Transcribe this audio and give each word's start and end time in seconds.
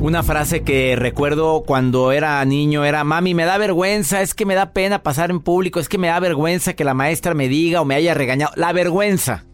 Una 0.00 0.22
frase 0.22 0.62
que 0.62 0.96
recuerdo 0.96 1.62
cuando 1.66 2.10
era 2.10 2.42
niño 2.46 2.86
era, 2.86 3.04
mami, 3.04 3.34
me 3.34 3.44
da 3.44 3.58
vergüenza, 3.58 4.22
es 4.22 4.32
que 4.32 4.46
me 4.46 4.54
da 4.54 4.72
pena 4.72 5.02
pasar 5.02 5.30
en 5.30 5.40
público, 5.40 5.78
es 5.78 5.90
que 5.90 5.98
me 5.98 6.08
da 6.08 6.18
vergüenza 6.18 6.72
que 6.72 6.84
la 6.84 6.94
maestra 6.94 7.34
me 7.34 7.48
diga 7.48 7.82
o 7.82 7.84
me 7.84 7.96
haya 7.96 8.14
regañado. 8.14 8.50
La 8.56 8.72
vergüenza. 8.72 9.44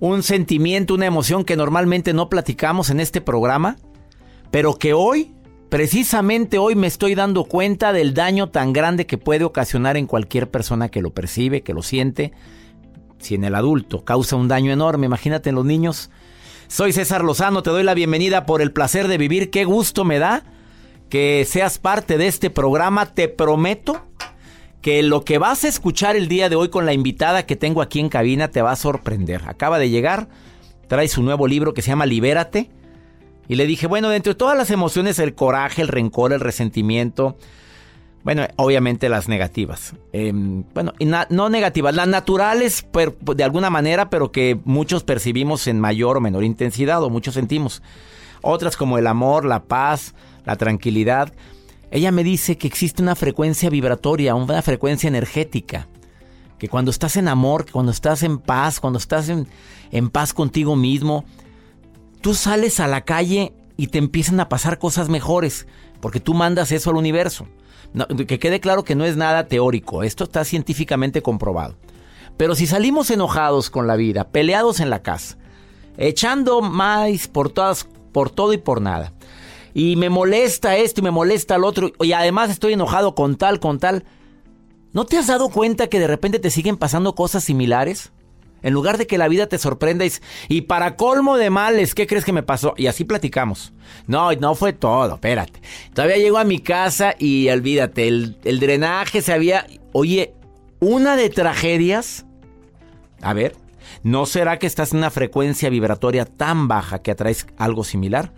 Un 0.00 0.24
sentimiento, 0.24 0.94
una 0.94 1.06
emoción 1.06 1.44
que 1.44 1.56
normalmente 1.56 2.12
no 2.12 2.28
platicamos 2.28 2.90
en 2.90 2.98
este 2.98 3.20
programa, 3.20 3.76
pero 4.50 4.74
que 4.74 4.94
hoy, 4.94 5.32
precisamente 5.68 6.58
hoy 6.58 6.74
me 6.74 6.88
estoy 6.88 7.14
dando 7.14 7.44
cuenta 7.44 7.92
del 7.92 8.14
daño 8.14 8.48
tan 8.48 8.72
grande 8.72 9.06
que 9.06 9.16
puede 9.16 9.44
ocasionar 9.44 9.96
en 9.96 10.08
cualquier 10.08 10.50
persona 10.50 10.88
que 10.88 11.02
lo 11.02 11.10
percibe, 11.10 11.62
que 11.62 11.72
lo 11.72 11.82
siente. 11.82 12.32
Si 13.18 13.36
en 13.36 13.44
el 13.44 13.54
adulto 13.54 14.04
causa 14.04 14.34
un 14.34 14.48
daño 14.48 14.72
enorme, 14.72 15.06
imagínate 15.06 15.50
en 15.50 15.54
los 15.54 15.64
niños 15.64 16.10
soy 16.70 16.92
César 16.92 17.24
Lozano, 17.24 17.64
te 17.64 17.70
doy 17.70 17.82
la 17.82 17.94
bienvenida 17.94 18.46
por 18.46 18.62
el 18.62 18.70
placer 18.70 19.08
de 19.08 19.18
vivir. 19.18 19.50
Qué 19.50 19.64
gusto 19.64 20.04
me 20.04 20.20
da 20.20 20.44
que 21.08 21.44
seas 21.44 21.78
parte 21.78 22.16
de 22.16 22.28
este 22.28 22.48
programa. 22.48 23.06
Te 23.06 23.26
prometo 23.26 24.06
que 24.80 25.02
lo 25.02 25.24
que 25.24 25.38
vas 25.38 25.64
a 25.64 25.68
escuchar 25.68 26.14
el 26.14 26.28
día 26.28 26.48
de 26.48 26.54
hoy 26.54 26.68
con 26.68 26.86
la 26.86 26.92
invitada 26.92 27.44
que 27.44 27.56
tengo 27.56 27.82
aquí 27.82 27.98
en 27.98 28.08
cabina 28.08 28.52
te 28.52 28.62
va 28.62 28.70
a 28.70 28.76
sorprender. 28.76 29.42
Acaba 29.48 29.80
de 29.80 29.90
llegar, 29.90 30.28
trae 30.86 31.08
su 31.08 31.24
nuevo 31.24 31.48
libro 31.48 31.74
que 31.74 31.82
se 31.82 31.88
llama 31.88 32.06
Libérate. 32.06 32.70
Y 33.48 33.56
le 33.56 33.66
dije, 33.66 33.88
bueno, 33.88 34.08
dentro 34.08 34.34
de 34.34 34.38
todas 34.38 34.56
las 34.56 34.70
emociones, 34.70 35.18
el 35.18 35.34
coraje, 35.34 35.82
el 35.82 35.88
rencor, 35.88 36.32
el 36.32 36.38
resentimiento, 36.38 37.36
bueno, 38.22 38.46
obviamente 38.56 39.08
las 39.08 39.28
negativas. 39.28 39.94
Em, 40.12 40.64
bueno, 40.74 40.92
no 41.30 41.48
negativas, 41.48 41.94
las 41.94 42.08
naturales 42.08 42.86
de 42.92 43.44
alguna 43.44 43.70
manera, 43.70 44.10
pero 44.10 44.30
que 44.30 44.60
muchos 44.64 45.04
percibimos 45.04 45.66
en 45.66 45.80
mayor 45.80 46.18
o 46.18 46.20
menor 46.20 46.44
intensidad 46.44 47.02
o 47.02 47.08
muchos 47.08 47.34
sentimos. 47.34 47.82
Otras 48.42 48.76
como 48.76 48.98
el 48.98 49.06
amor, 49.06 49.46
la 49.46 49.64
paz, 49.64 50.14
la 50.44 50.56
tranquilidad. 50.56 51.32
Ella 51.90 52.12
me 52.12 52.22
dice 52.22 52.58
que 52.58 52.66
existe 52.66 53.02
una 53.02 53.16
frecuencia 53.16 53.70
vibratoria, 53.70 54.34
una 54.34 54.60
frecuencia 54.62 55.08
energética. 55.08 55.88
Que 56.58 56.68
cuando 56.68 56.90
estás 56.90 57.16
en 57.16 57.26
amor, 57.26 57.70
cuando 57.70 57.90
estás 57.90 58.22
en 58.22 58.38
paz, 58.38 58.80
cuando 58.80 58.98
estás 58.98 59.30
en, 59.30 59.48
en 59.92 60.10
paz 60.10 60.34
contigo 60.34 60.76
mismo, 60.76 61.24
tú 62.20 62.34
sales 62.34 62.80
a 62.80 62.86
la 62.86 63.00
calle 63.00 63.54
y 63.78 63.86
te 63.86 63.96
empiezan 63.96 64.40
a 64.40 64.50
pasar 64.50 64.78
cosas 64.78 65.08
mejores, 65.08 65.66
porque 66.02 66.20
tú 66.20 66.34
mandas 66.34 66.70
eso 66.70 66.90
al 66.90 66.96
universo 66.96 67.46
que 68.26 68.38
quede 68.38 68.60
claro 68.60 68.84
que 68.84 68.94
no 68.94 69.04
es 69.04 69.16
nada 69.16 69.46
teórico, 69.46 70.02
esto 70.02 70.24
está 70.24 70.44
científicamente 70.44 71.22
comprobado. 71.22 71.76
Pero 72.36 72.54
si 72.54 72.66
salimos 72.66 73.10
enojados 73.10 73.70
con 73.70 73.86
la 73.86 73.96
vida, 73.96 74.28
peleados 74.28 74.80
en 74.80 74.90
la 74.90 75.02
casa, 75.02 75.36
echando 75.96 76.60
más 76.60 77.28
por 77.28 77.50
todas, 77.50 77.86
por 78.12 78.30
todo 78.30 78.52
y 78.52 78.58
por 78.58 78.80
nada, 78.80 79.12
y 79.74 79.96
me 79.96 80.08
molesta 80.10 80.76
esto 80.76 81.00
y 81.00 81.04
me 81.04 81.10
molesta 81.10 81.56
el 81.56 81.64
otro, 81.64 81.90
y 82.00 82.12
además 82.12 82.50
estoy 82.50 82.72
enojado 82.74 83.14
con 83.14 83.36
tal, 83.36 83.60
con 83.60 83.78
tal, 83.78 84.04
¿no 84.92 85.04
te 85.04 85.18
has 85.18 85.26
dado 85.26 85.48
cuenta 85.48 85.88
que 85.88 86.00
de 86.00 86.06
repente 86.06 86.38
te 86.38 86.50
siguen 86.50 86.76
pasando 86.76 87.14
cosas 87.14 87.44
similares? 87.44 88.12
En 88.62 88.72
lugar 88.72 88.98
de 88.98 89.06
que 89.06 89.18
la 89.18 89.28
vida 89.28 89.46
te 89.46 89.58
sorprenda 89.58 90.04
y, 90.48 90.60
para 90.62 90.96
colmo 90.96 91.36
de 91.36 91.50
males, 91.50 91.94
¿qué 91.94 92.06
crees 92.06 92.24
que 92.24 92.32
me 92.32 92.42
pasó? 92.42 92.74
Y 92.76 92.86
así 92.86 93.04
platicamos. 93.04 93.72
No, 94.06 94.32
no 94.32 94.54
fue 94.54 94.72
todo, 94.72 95.14
espérate. 95.14 95.60
Todavía 95.94 96.16
llego 96.16 96.38
a 96.38 96.44
mi 96.44 96.58
casa 96.60 97.14
y 97.18 97.48
olvídate, 97.48 98.08
el, 98.08 98.36
el 98.44 98.60
drenaje 98.60 99.22
se 99.22 99.32
había... 99.32 99.66
Oye, 99.92 100.34
una 100.80 101.16
de 101.16 101.30
tragedias... 101.30 102.26
A 103.22 103.34
ver, 103.34 103.54
¿no 104.02 104.24
será 104.24 104.58
que 104.58 104.66
estás 104.66 104.92
en 104.92 104.98
una 104.98 105.10
frecuencia 105.10 105.68
vibratoria 105.68 106.24
tan 106.24 106.68
baja 106.68 107.02
que 107.02 107.10
atraes 107.10 107.46
algo 107.58 107.84
similar? 107.84 108.32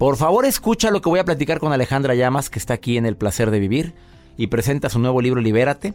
Por 0.00 0.16
favor, 0.16 0.46
escucha 0.46 0.90
lo 0.90 1.02
que 1.02 1.10
voy 1.10 1.20
a 1.20 1.26
platicar 1.26 1.58
con 1.58 1.74
Alejandra 1.74 2.14
Llamas, 2.14 2.48
que 2.48 2.58
está 2.58 2.72
aquí 2.72 2.96
en 2.96 3.04
El 3.04 3.18
Placer 3.18 3.50
de 3.50 3.58
Vivir, 3.58 3.92
y 4.38 4.46
presenta 4.46 4.88
su 4.88 4.98
nuevo 4.98 5.20
libro 5.20 5.42
Libérate. 5.42 5.92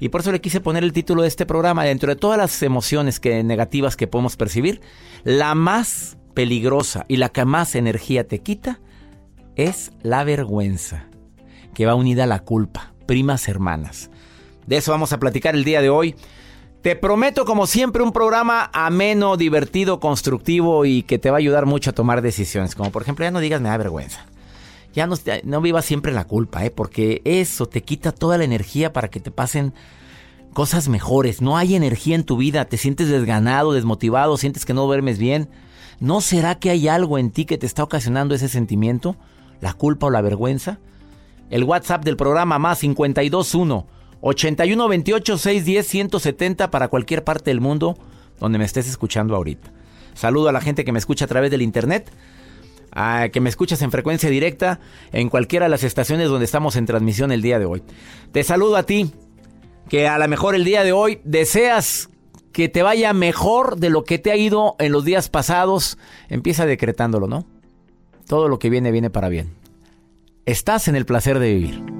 Y 0.00 0.08
por 0.08 0.22
eso 0.22 0.32
le 0.32 0.40
quise 0.40 0.60
poner 0.60 0.82
el 0.82 0.94
título 0.94 1.22
de 1.22 1.28
este 1.28 1.44
programa, 1.44 1.84
dentro 1.84 2.08
de 2.08 2.16
todas 2.16 2.38
las 2.38 2.62
emociones 2.62 3.20
que, 3.20 3.44
negativas 3.44 3.96
que 3.96 4.06
podemos 4.06 4.36
percibir, 4.36 4.80
la 5.24 5.54
más 5.54 6.16
peligrosa 6.34 7.04
y 7.06 7.16
la 7.16 7.28
que 7.28 7.44
más 7.44 7.74
energía 7.74 8.26
te 8.26 8.40
quita 8.40 8.80
es 9.56 9.92
la 10.02 10.24
vergüenza, 10.24 11.04
que 11.74 11.84
va 11.84 11.94
unida 11.94 12.24
a 12.24 12.26
la 12.26 12.40
culpa, 12.40 12.94
primas 13.06 13.46
hermanas. 13.46 14.10
De 14.66 14.78
eso 14.78 14.90
vamos 14.90 15.12
a 15.12 15.20
platicar 15.20 15.54
el 15.54 15.64
día 15.64 15.82
de 15.82 15.90
hoy. 15.90 16.16
Te 16.80 16.96
prometo, 16.96 17.44
como 17.44 17.66
siempre, 17.66 18.02
un 18.02 18.12
programa 18.12 18.70
ameno, 18.72 19.36
divertido, 19.36 20.00
constructivo 20.00 20.86
y 20.86 21.02
que 21.02 21.18
te 21.18 21.30
va 21.30 21.36
a 21.36 21.40
ayudar 21.40 21.66
mucho 21.66 21.90
a 21.90 21.92
tomar 21.92 22.22
decisiones. 22.22 22.74
Como 22.74 22.90
por 22.90 23.02
ejemplo, 23.02 23.26
ya 23.26 23.30
no 23.30 23.40
digas 23.40 23.60
me 23.60 23.68
da 23.68 23.76
vergüenza. 23.76 24.24
Ya 24.92 25.06
no, 25.06 25.14
no 25.44 25.60
vivas 25.60 25.84
siempre 25.84 26.12
la 26.12 26.26
culpa, 26.26 26.64
¿eh? 26.64 26.70
porque 26.70 27.22
eso 27.24 27.66
te 27.66 27.82
quita 27.82 28.12
toda 28.12 28.38
la 28.38 28.44
energía 28.44 28.92
para 28.92 29.08
que 29.08 29.20
te 29.20 29.30
pasen 29.30 29.72
cosas 30.52 30.88
mejores. 30.88 31.40
No 31.40 31.56
hay 31.56 31.74
energía 31.74 32.16
en 32.16 32.24
tu 32.24 32.36
vida, 32.36 32.64
te 32.64 32.76
sientes 32.76 33.08
desganado, 33.08 33.72
desmotivado, 33.72 34.36
sientes 34.36 34.64
que 34.64 34.74
no 34.74 34.86
duermes 34.86 35.18
bien. 35.18 35.48
¿No 36.00 36.20
será 36.20 36.58
que 36.58 36.70
hay 36.70 36.88
algo 36.88 37.18
en 37.18 37.30
ti 37.30 37.44
que 37.44 37.58
te 37.58 37.66
está 37.66 37.82
ocasionando 37.82 38.34
ese 38.34 38.48
sentimiento? 38.48 39.16
¿La 39.60 39.74
culpa 39.74 40.06
o 40.06 40.10
la 40.10 40.22
vergüenza? 40.22 40.78
El 41.50 41.64
WhatsApp 41.64 42.04
del 42.04 42.16
programa 42.16 42.58
más 42.58 42.80
521 42.80 43.86
8128 44.22 45.38
610 45.38 45.86
170 45.86 46.70
para 46.70 46.88
cualquier 46.88 47.24
parte 47.24 47.50
del 47.50 47.60
mundo 47.60 47.96
donde 48.38 48.58
me 48.58 48.64
estés 48.64 48.88
escuchando 48.88 49.36
ahorita. 49.36 49.70
Saludo 50.14 50.48
a 50.48 50.52
la 50.52 50.60
gente 50.60 50.84
que 50.84 50.92
me 50.92 50.98
escucha 50.98 51.26
a 51.26 51.28
través 51.28 51.50
del 51.50 51.62
internet, 51.62 52.10
a 52.92 53.28
que 53.32 53.40
me 53.40 53.48
escuchas 53.48 53.82
en 53.82 53.90
frecuencia 53.90 54.30
directa 54.30 54.80
en 55.12 55.28
cualquiera 55.28 55.66
de 55.66 55.70
las 55.70 55.84
estaciones 55.84 56.28
donde 56.28 56.44
estamos 56.44 56.76
en 56.76 56.86
transmisión 56.86 57.32
el 57.32 57.42
día 57.42 57.58
de 57.58 57.66
hoy. 57.66 57.82
Te 58.32 58.42
saludo 58.44 58.76
a 58.76 58.84
ti, 58.84 59.12
que 59.88 60.08
a 60.08 60.18
lo 60.18 60.28
mejor 60.28 60.54
el 60.54 60.64
día 60.64 60.84
de 60.84 60.92
hoy 60.92 61.20
deseas 61.24 62.10
que 62.52 62.68
te 62.68 62.82
vaya 62.82 63.12
mejor 63.12 63.76
de 63.76 63.90
lo 63.90 64.04
que 64.04 64.18
te 64.18 64.30
ha 64.30 64.36
ido 64.36 64.76
en 64.78 64.92
los 64.92 65.04
días 65.04 65.28
pasados. 65.28 65.98
Empieza 66.28 66.66
decretándolo, 66.66 67.26
¿no? 67.26 67.46
Todo 68.26 68.48
lo 68.48 68.58
que 68.58 68.70
viene 68.70 68.92
viene 68.92 69.10
para 69.10 69.28
bien. 69.28 69.54
Estás 70.46 70.88
en 70.88 70.96
el 70.96 71.06
placer 71.06 71.38
de 71.38 71.54
vivir. 71.54 71.99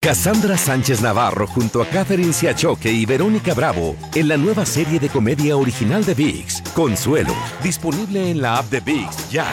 Cassandra 0.00 0.58
Sánchez 0.58 1.00
Navarro 1.00 1.46
junto 1.46 1.80
a 1.80 1.86
Catherine 1.86 2.32
Siachoque 2.32 2.92
y 2.92 3.06
Verónica 3.06 3.54
Bravo 3.54 3.96
en 4.14 4.28
la 4.28 4.36
nueva 4.36 4.66
serie 4.66 4.98
de 5.00 5.08
comedia 5.08 5.56
original 5.56 6.04
de 6.04 6.12
VIX, 6.14 6.60
Consuelo, 6.74 7.34
disponible 7.62 8.30
en 8.30 8.42
la 8.42 8.58
app 8.58 8.66
de 8.70 8.80
VIX 8.80 9.30
ya. 9.30 9.46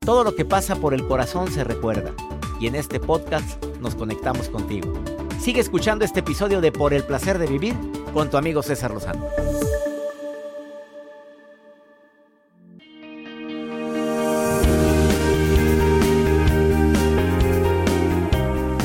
Todo 0.00 0.24
lo 0.24 0.34
que 0.36 0.44
pasa 0.44 0.76
por 0.76 0.92
el 0.92 1.06
corazón 1.08 1.50
se 1.50 1.64
recuerda 1.64 2.12
y 2.60 2.66
en 2.66 2.74
este 2.74 3.00
podcast 3.00 3.64
nos 3.80 3.94
conectamos 3.94 4.50
contigo. 4.50 4.92
Sigue 5.40 5.60
escuchando 5.60 6.04
este 6.04 6.20
episodio 6.20 6.60
de 6.60 6.70
Por 6.70 6.92
el 6.92 7.04
placer 7.04 7.38
de 7.38 7.46
vivir 7.46 7.74
con 8.12 8.28
tu 8.30 8.36
amigo 8.36 8.62
César 8.62 8.92
Lozano. 8.92 9.26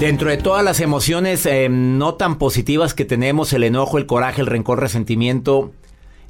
Dentro 0.01 0.31
de 0.31 0.37
todas 0.37 0.65
las 0.65 0.79
emociones 0.79 1.45
eh, 1.45 1.69
no 1.69 2.15
tan 2.15 2.39
positivas 2.39 2.95
que 2.95 3.05
tenemos, 3.05 3.53
el 3.53 3.63
enojo, 3.63 3.99
el 3.99 4.07
coraje, 4.07 4.41
el 4.41 4.47
rencor, 4.47 4.79
resentimiento, 4.79 5.73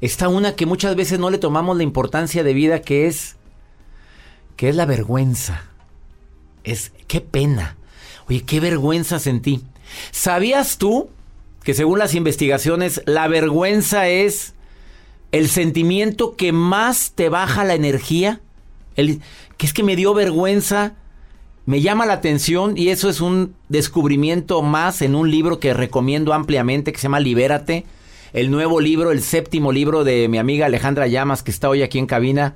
está 0.02 0.28
una 0.28 0.54
que 0.54 0.66
muchas 0.66 0.94
veces 0.94 1.18
no 1.18 1.30
le 1.30 1.38
tomamos 1.38 1.78
la 1.78 1.82
importancia 1.82 2.44
de 2.44 2.52
vida 2.52 2.82
que 2.82 3.06
es 3.06 3.36
que 4.56 4.68
es 4.68 4.76
la 4.76 4.84
vergüenza. 4.84 5.70
Es 6.64 6.92
qué 7.08 7.22
pena. 7.22 7.78
Oye, 8.28 8.42
qué 8.42 8.60
vergüenza 8.60 9.18
sentí. 9.18 9.62
¿Sabías 10.10 10.76
tú 10.76 11.08
que 11.64 11.72
según 11.72 11.98
las 11.98 12.14
investigaciones 12.14 13.00
la 13.06 13.26
vergüenza 13.26 14.06
es 14.06 14.52
el 15.30 15.48
sentimiento 15.48 16.36
que 16.36 16.52
más 16.52 17.12
te 17.12 17.30
baja 17.30 17.64
la 17.64 17.72
energía? 17.72 18.42
El, 18.96 19.22
que 19.56 19.64
es 19.64 19.72
que 19.72 19.82
me 19.82 19.96
dio 19.96 20.12
vergüenza 20.12 20.92
me 21.64 21.80
llama 21.80 22.06
la 22.06 22.14
atención 22.14 22.76
y 22.76 22.88
eso 22.88 23.08
es 23.08 23.20
un 23.20 23.54
descubrimiento 23.68 24.62
más 24.62 25.02
en 25.02 25.14
un 25.14 25.30
libro 25.30 25.60
que 25.60 25.74
recomiendo 25.74 26.32
ampliamente 26.32 26.92
que 26.92 26.98
se 26.98 27.04
llama 27.04 27.20
Libérate, 27.20 27.84
el 28.32 28.50
nuevo 28.50 28.80
libro, 28.80 29.12
el 29.12 29.22
séptimo 29.22 29.72
libro 29.72 30.04
de 30.04 30.28
mi 30.28 30.38
amiga 30.38 30.66
Alejandra 30.66 31.06
Llamas 31.06 31.42
que 31.42 31.50
está 31.50 31.68
hoy 31.68 31.82
aquí 31.82 31.98
en 31.98 32.06
cabina. 32.06 32.54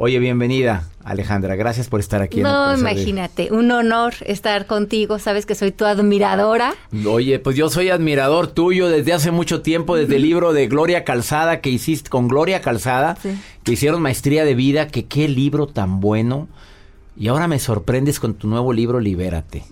Oye, 0.00 0.20
bienvenida, 0.20 0.84
Alejandra. 1.02 1.56
Gracias 1.56 1.88
por 1.88 1.98
estar 1.98 2.22
aquí. 2.22 2.40
No, 2.40 2.72
imagínate, 2.78 3.48
un 3.50 3.72
honor 3.72 4.14
estar 4.26 4.66
contigo. 4.66 5.18
Sabes 5.18 5.44
que 5.44 5.56
soy 5.56 5.72
tu 5.72 5.86
admiradora. 5.86 6.76
Oye, 7.04 7.40
pues 7.40 7.56
yo 7.56 7.68
soy 7.68 7.90
admirador 7.90 8.46
tuyo 8.46 8.88
desde 8.88 9.12
hace 9.12 9.32
mucho 9.32 9.60
tiempo, 9.60 9.96
desde 9.96 10.14
el 10.14 10.22
libro 10.22 10.52
de 10.52 10.68
Gloria 10.68 11.02
Calzada 11.02 11.60
que 11.60 11.70
hiciste 11.70 12.10
con 12.10 12.28
Gloria 12.28 12.60
Calzada, 12.60 13.18
que 13.64 13.72
hicieron 13.72 14.00
maestría 14.00 14.44
de 14.44 14.54
vida. 14.54 14.86
Que 14.86 15.06
qué 15.06 15.26
libro 15.26 15.66
tan 15.66 15.98
bueno. 15.98 16.46
Y 17.18 17.26
ahora 17.28 17.48
me 17.48 17.58
sorprendes 17.58 18.20
con 18.20 18.34
tu 18.34 18.46
nuevo 18.46 18.72
libro 18.72 19.00
Libérate. 19.00 19.64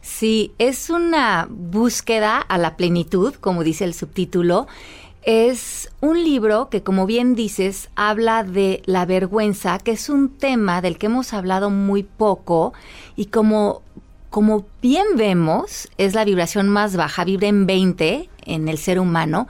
Sí, 0.00 0.52
es 0.58 0.88
una 0.88 1.46
búsqueda 1.50 2.38
a 2.38 2.56
la 2.56 2.76
plenitud, 2.76 3.34
como 3.34 3.62
dice 3.64 3.84
el 3.84 3.92
subtítulo. 3.92 4.66
Es 5.22 5.90
un 6.00 6.24
libro 6.24 6.70
que, 6.70 6.82
como 6.82 7.04
bien 7.04 7.34
dices, 7.34 7.90
habla 7.96 8.44
de 8.44 8.80
la 8.86 9.04
vergüenza, 9.04 9.78
que 9.78 9.90
es 9.90 10.08
un 10.08 10.30
tema 10.30 10.80
del 10.80 10.96
que 10.96 11.06
hemos 11.06 11.34
hablado 11.34 11.68
muy 11.68 12.02
poco 12.02 12.72
y 13.14 13.26
como, 13.26 13.82
como 14.30 14.64
bien 14.80 15.04
vemos, 15.16 15.86
es 15.98 16.14
la 16.14 16.24
vibración 16.24 16.70
más 16.70 16.96
baja, 16.96 17.24
vibra 17.24 17.48
en 17.48 17.66
20 17.66 18.30
en 18.46 18.68
el 18.68 18.78
ser 18.78 18.98
humano, 18.98 19.48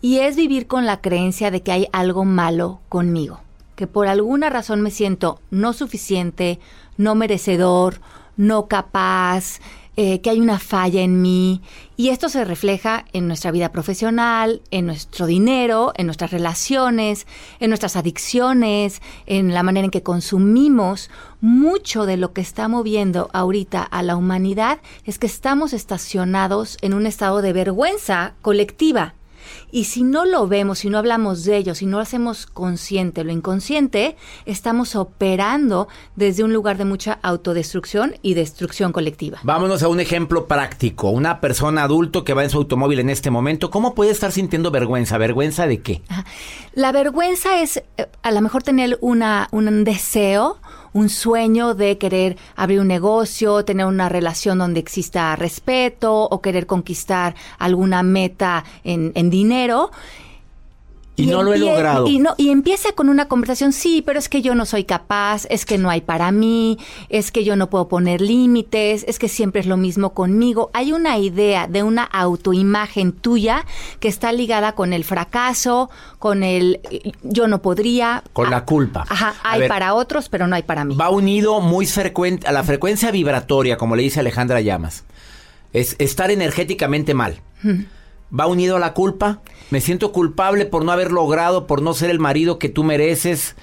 y 0.00 0.20
es 0.20 0.36
vivir 0.36 0.66
con 0.66 0.86
la 0.86 1.02
creencia 1.02 1.50
de 1.50 1.60
que 1.60 1.72
hay 1.72 1.88
algo 1.92 2.24
malo 2.24 2.80
conmigo 2.88 3.40
que 3.76 3.86
por 3.86 4.06
alguna 4.06 4.50
razón 4.50 4.80
me 4.80 4.90
siento 4.90 5.40
no 5.50 5.72
suficiente, 5.72 6.58
no 6.96 7.14
merecedor, 7.14 8.00
no 8.36 8.66
capaz, 8.66 9.60
eh, 9.94 10.22
que 10.22 10.30
hay 10.30 10.40
una 10.40 10.58
falla 10.58 11.02
en 11.02 11.20
mí. 11.20 11.60
Y 11.98 12.08
esto 12.08 12.30
se 12.30 12.46
refleja 12.46 13.04
en 13.12 13.28
nuestra 13.28 13.50
vida 13.50 13.72
profesional, 13.72 14.62
en 14.70 14.86
nuestro 14.86 15.26
dinero, 15.26 15.92
en 15.96 16.06
nuestras 16.06 16.30
relaciones, 16.30 17.26
en 17.60 17.68
nuestras 17.68 17.96
adicciones, 17.96 19.02
en 19.26 19.52
la 19.52 19.62
manera 19.62 19.84
en 19.84 19.90
que 19.90 20.02
consumimos. 20.02 21.10
Mucho 21.42 22.06
de 22.06 22.16
lo 22.16 22.32
que 22.32 22.40
está 22.40 22.68
moviendo 22.68 23.28
ahorita 23.34 23.82
a 23.82 24.02
la 24.02 24.16
humanidad 24.16 24.80
es 25.04 25.18
que 25.18 25.26
estamos 25.26 25.74
estacionados 25.74 26.78
en 26.80 26.94
un 26.94 27.04
estado 27.04 27.42
de 27.42 27.52
vergüenza 27.52 28.32
colectiva. 28.40 29.14
Y 29.74 29.84
si 29.84 30.02
no 30.02 30.26
lo 30.26 30.46
vemos, 30.46 30.80
si 30.80 30.90
no 30.90 30.98
hablamos 30.98 31.44
de 31.44 31.56
ello, 31.56 31.74
si 31.74 31.86
no 31.86 31.96
lo 31.96 32.02
hacemos 32.02 32.44
consciente, 32.44 33.24
lo 33.24 33.32
inconsciente, 33.32 34.16
estamos 34.44 34.94
operando 34.94 35.88
desde 36.14 36.44
un 36.44 36.52
lugar 36.52 36.76
de 36.76 36.84
mucha 36.84 37.18
autodestrucción 37.22 38.14
y 38.20 38.34
destrucción 38.34 38.92
colectiva. 38.92 39.38
Vámonos 39.42 39.82
a 39.82 39.88
un 39.88 39.98
ejemplo 39.98 40.46
práctico. 40.46 41.08
Una 41.08 41.40
persona 41.40 41.84
adulto 41.84 42.22
que 42.22 42.34
va 42.34 42.44
en 42.44 42.50
su 42.50 42.58
automóvil 42.58 42.98
en 42.98 43.08
este 43.08 43.30
momento, 43.30 43.70
¿cómo 43.70 43.94
puede 43.94 44.10
estar 44.10 44.30
sintiendo 44.30 44.70
vergüenza? 44.70 45.16
¿Vergüenza 45.16 45.66
de 45.66 45.80
qué? 45.80 46.02
La 46.74 46.92
vergüenza 46.92 47.62
es 47.62 47.78
eh, 47.96 48.08
a 48.22 48.30
lo 48.30 48.42
mejor 48.42 48.62
tener 48.62 48.98
una, 49.00 49.48
un 49.52 49.84
deseo 49.84 50.58
un 50.92 51.08
sueño 51.08 51.74
de 51.74 51.98
querer 51.98 52.36
abrir 52.56 52.80
un 52.80 52.88
negocio, 52.88 53.64
tener 53.64 53.86
una 53.86 54.08
relación 54.08 54.58
donde 54.58 54.80
exista 54.80 55.34
respeto 55.36 56.24
o 56.24 56.40
querer 56.40 56.66
conquistar 56.66 57.34
alguna 57.58 58.02
meta 58.02 58.64
en, 58.84 59.12
en 59.14 59.30
dinero. 59.30 59.90
Y, 61.22 61.26
no 61.26 61.42
lo 61.42 61.54
he 61.54 61.58
logrado. 61.58 62.06
Y, 62.06 62.18
no, 62.18 62.34
y 62.36 62.50
empieza 62.50 62.92
con 62.92 63.08
una 63.08 63.28
conversación, 63.28 63.72
sí, 63.72 64.02
pero 64.04 64.18
es 64.18 64.28
que 64.28 64.42
yo 64.42 64.54
no 64.54 64.66
soy 64.66 64.84
capaz, 64.84 65.46
es 65.50 65.64
que 65.64 65.78
no 65.78 65.90
hay 65.90 66.00
para 66.00 66.32
mí, 66.32 66.78
es 67.08 67.30
que 67.30 67.44
yo 67.44 67.56
no 67.56 67.70
puedo 67.70 67.88
poner 67.88 68.20
límites, 68.20 69.04
es 69.06 69.18
que 69.18 69.28
siempre 69.28 69.60
es 69.60 69.66
lo 69.66 69.76
mismo 69.76 70.14
conmigo. 70.14 70.70
Hay 70.72 70.92
una 70.92 71.18
idea 71.18 71.66
de 71.66 71.82
una 71.82 72.04
autoimagen 72.04 73.12
tuya 73.12 73.64
que 74.00 74.08
está 74.08 74.32
ligada 74.32 74.72
con 74.72 74.92
el 74.92 75.04
fracaso, 75.04 75.90
con 76.18 76.42
el 76.42 76.80
yo 77.22 77.48
no 77.48 77.62
podría. 77.62 78.22
Con 78.32 78.50
la 78.50 78.64
culpa. 78.64 79.04
Ajá, 79.08 79.34
hay 79.42 79.68
para 79.68 79.94
otros, 79.94 80.28
pero 80.28 80.46
no 80.46 80.56
hay 80.56 80.62
para 80.62 80.84
mí. 80.84 80.94
Va 80.96 81.10
unido 81.10 81.60
muy 81.60 81.86
frecuente 81.86 82.46
a 82.46 82.52
la 82.52 82.62
frecuencia 82.64 83.10
vibratoria, 83.10 83.76
como 83.76 83.96
le 83.96 84.02
dice 84.02 84.20
Alejandra 84.20 84.60
Llamas. 84.60 85.04
Es 85.72 85.96
estar 85.98 86.30
energéticamente 86.30 87.14
mal 87.14 87.40
va 88.38 88.46
unido 88.46 88.76
a 88.76 88.80
la 88.80 88.94
culpa. 88.94 89.40
Me 89.70 89.80
siento 89.80 90.12
culpable 90.12 90.66
por 90.66 90.84
no 90.84 90.92
haber 90.92 91.12
logrado, 91.12 91.66
por 91.66 91.82
no 91.82 91.94
ser 91.94 92.10
el 92.10 92.18
marido 92.18 92.58
que 92.58 92.68
tú 92.68 92.84
mereces. 92.84 93.56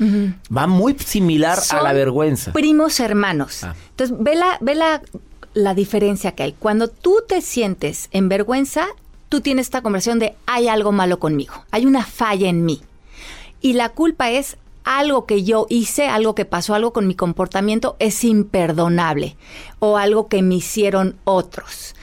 Va 0.56 0.68
muy 0.68 0.96
similar 0.98 1.60
a 1.70 1.82
la 1.82 1.94
vergüenza. 1.94 2.52
Primos 2.54 3.00
hermanos. 3.00 3.64
Ah. 3.64 3.76
Entonces, 3.92 4.18
ve, 4.20 4.36
la, 4.36 4.58
ve 4.62 4.76
la, 4.76 5.02
la 5.54 5.74
diferencia 5.74 6.34
que 6.34 6.44
hay. 6.44 6.54
Cuando 6.54 6.88
tú 6.88 7.18
te 7.28 7.42
sientes 7.42 8.10
en 8.12 8.30
vergüenza, 8.30 8.88
tú 9.30 9.42
tienes 9.42 9.68
esta 9.68 9.82
conversación 9.82 10.20
de 10.20 10.36
hay 10.46 10.68
algo 10.68 10.92
malo 10.92 11.20
conmigo, 11.20 11.54
hay 11.72 11.86
una 11.86 12.04
falla 12.04 12.50
en 12.50 12.66
mí. 12.66 12.82
Y 13.62 13.74
la 13.74 13.90
culpa 13.90 14.32
es 14.32 14.58
algo 14.84 15.26
que 15.26 15.44
yo 15.44 15.68
hice, 15.70 16.08
algo 16.08 16.34
que 16.34 16.46
pasó, 16.46 16.74
algo 16.74 16.94
con 16.94 17.08
mi 17.08 17.14
comportamiento 17.14 17.96
es 18.00 18.24
imperdonable 18.24 19.38
o 19.80 19.98
algo 19.98 20.28
que 20.28 20.42
me 20.42 20.56
hicieron 20.56 21.18
otros. 21.26 21.96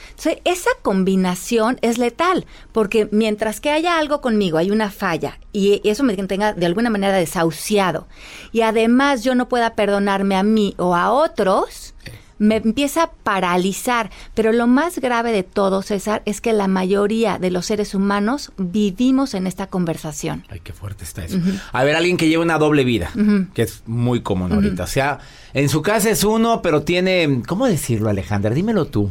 Esa 0.45 0.71
combinación 0.81 1.77
es 1.81 1.99
letal, 1.99 2.45
porque 2.71 3.07
mientras 3.11 3.61
que 3.61 3.69
haya 3.69 3.99
algo 3.99 4.19
conmigo, 4.19 4.57
hay 4.57 4.71
una 4.71 4.89
falla, 4.89 5.39
y 5.53 5.81
eso 5.87 6.03
me 6.03 6.15
tenga 6.15 6.53
de 6.53 6.65
alguna 6.65 6.89
manera 6.89 7.15
desahuciado, 7.15 8.07
y 8.51 8.61
además 8.61 9.23
yo 9.23 9.35
no 9.35 9.47
pueda 9.47 9.75
perdonarme 9.75 10.35
a 10.35 10.43
mí 10.43 10.73
o 10.77 10.95
a 10.95 11.11
otros, 11.11 11.93
me 12.39 12.57
empieza 12.57 13.03
a 13.03 13.11
paralizar. 13.11 14.09
Pero 14.33 14.51
lo 14.51 14.67
más 14.67 14.99
grave 14.99 15.31
de 15.31 15.43
todo, 15.43 15.81
César, 15.81 16.21
es 16.25 16.41
que 16.41 16.53
la 16.53 16.67
mayoría 16.67 17.39
de 17.39 17.51
los 17.51 17.65
seres 17.65 17.95
humanos 17.95 18.51
vivimos 18.57 19.33
en 19.33 19.47
esta 19.47 19.67
conversación. 19.67 20.43
Ay, 20.49 20.61
qué 20.63 20.73
fuerte 20.73 21.03
está 21.03 21.25
eso. 21.25 21.39
A 21.71 21.83
ver, 21.83 21.95
alguien 21.95 22.17
que 22.17 22.27
lleva 22.27 22.43
una 22.43 22.57
doble 22.57 22.83
vida, 22.83 23.11
que 23.53 23.63
es 23.63 23.83
muy 23.85 24.21
común 24.21 24.51
ahorita. 24.51 24.83
O 24.83 24.87
sea, 24.87 25.19
en 25.53 25.69
su 25.69 25.81
casa 25.81 26.09
es 26.09 26.23
uno, 26.23 26.61
pero 26.61 26.83
tiene, 26.83 27.41
¿cómo 27.47 27.65
decirlo, 27.67 28.09
Alejandra? 28.09 28.51
Dímelo 28.53 28.85
tú. 28.85 29.09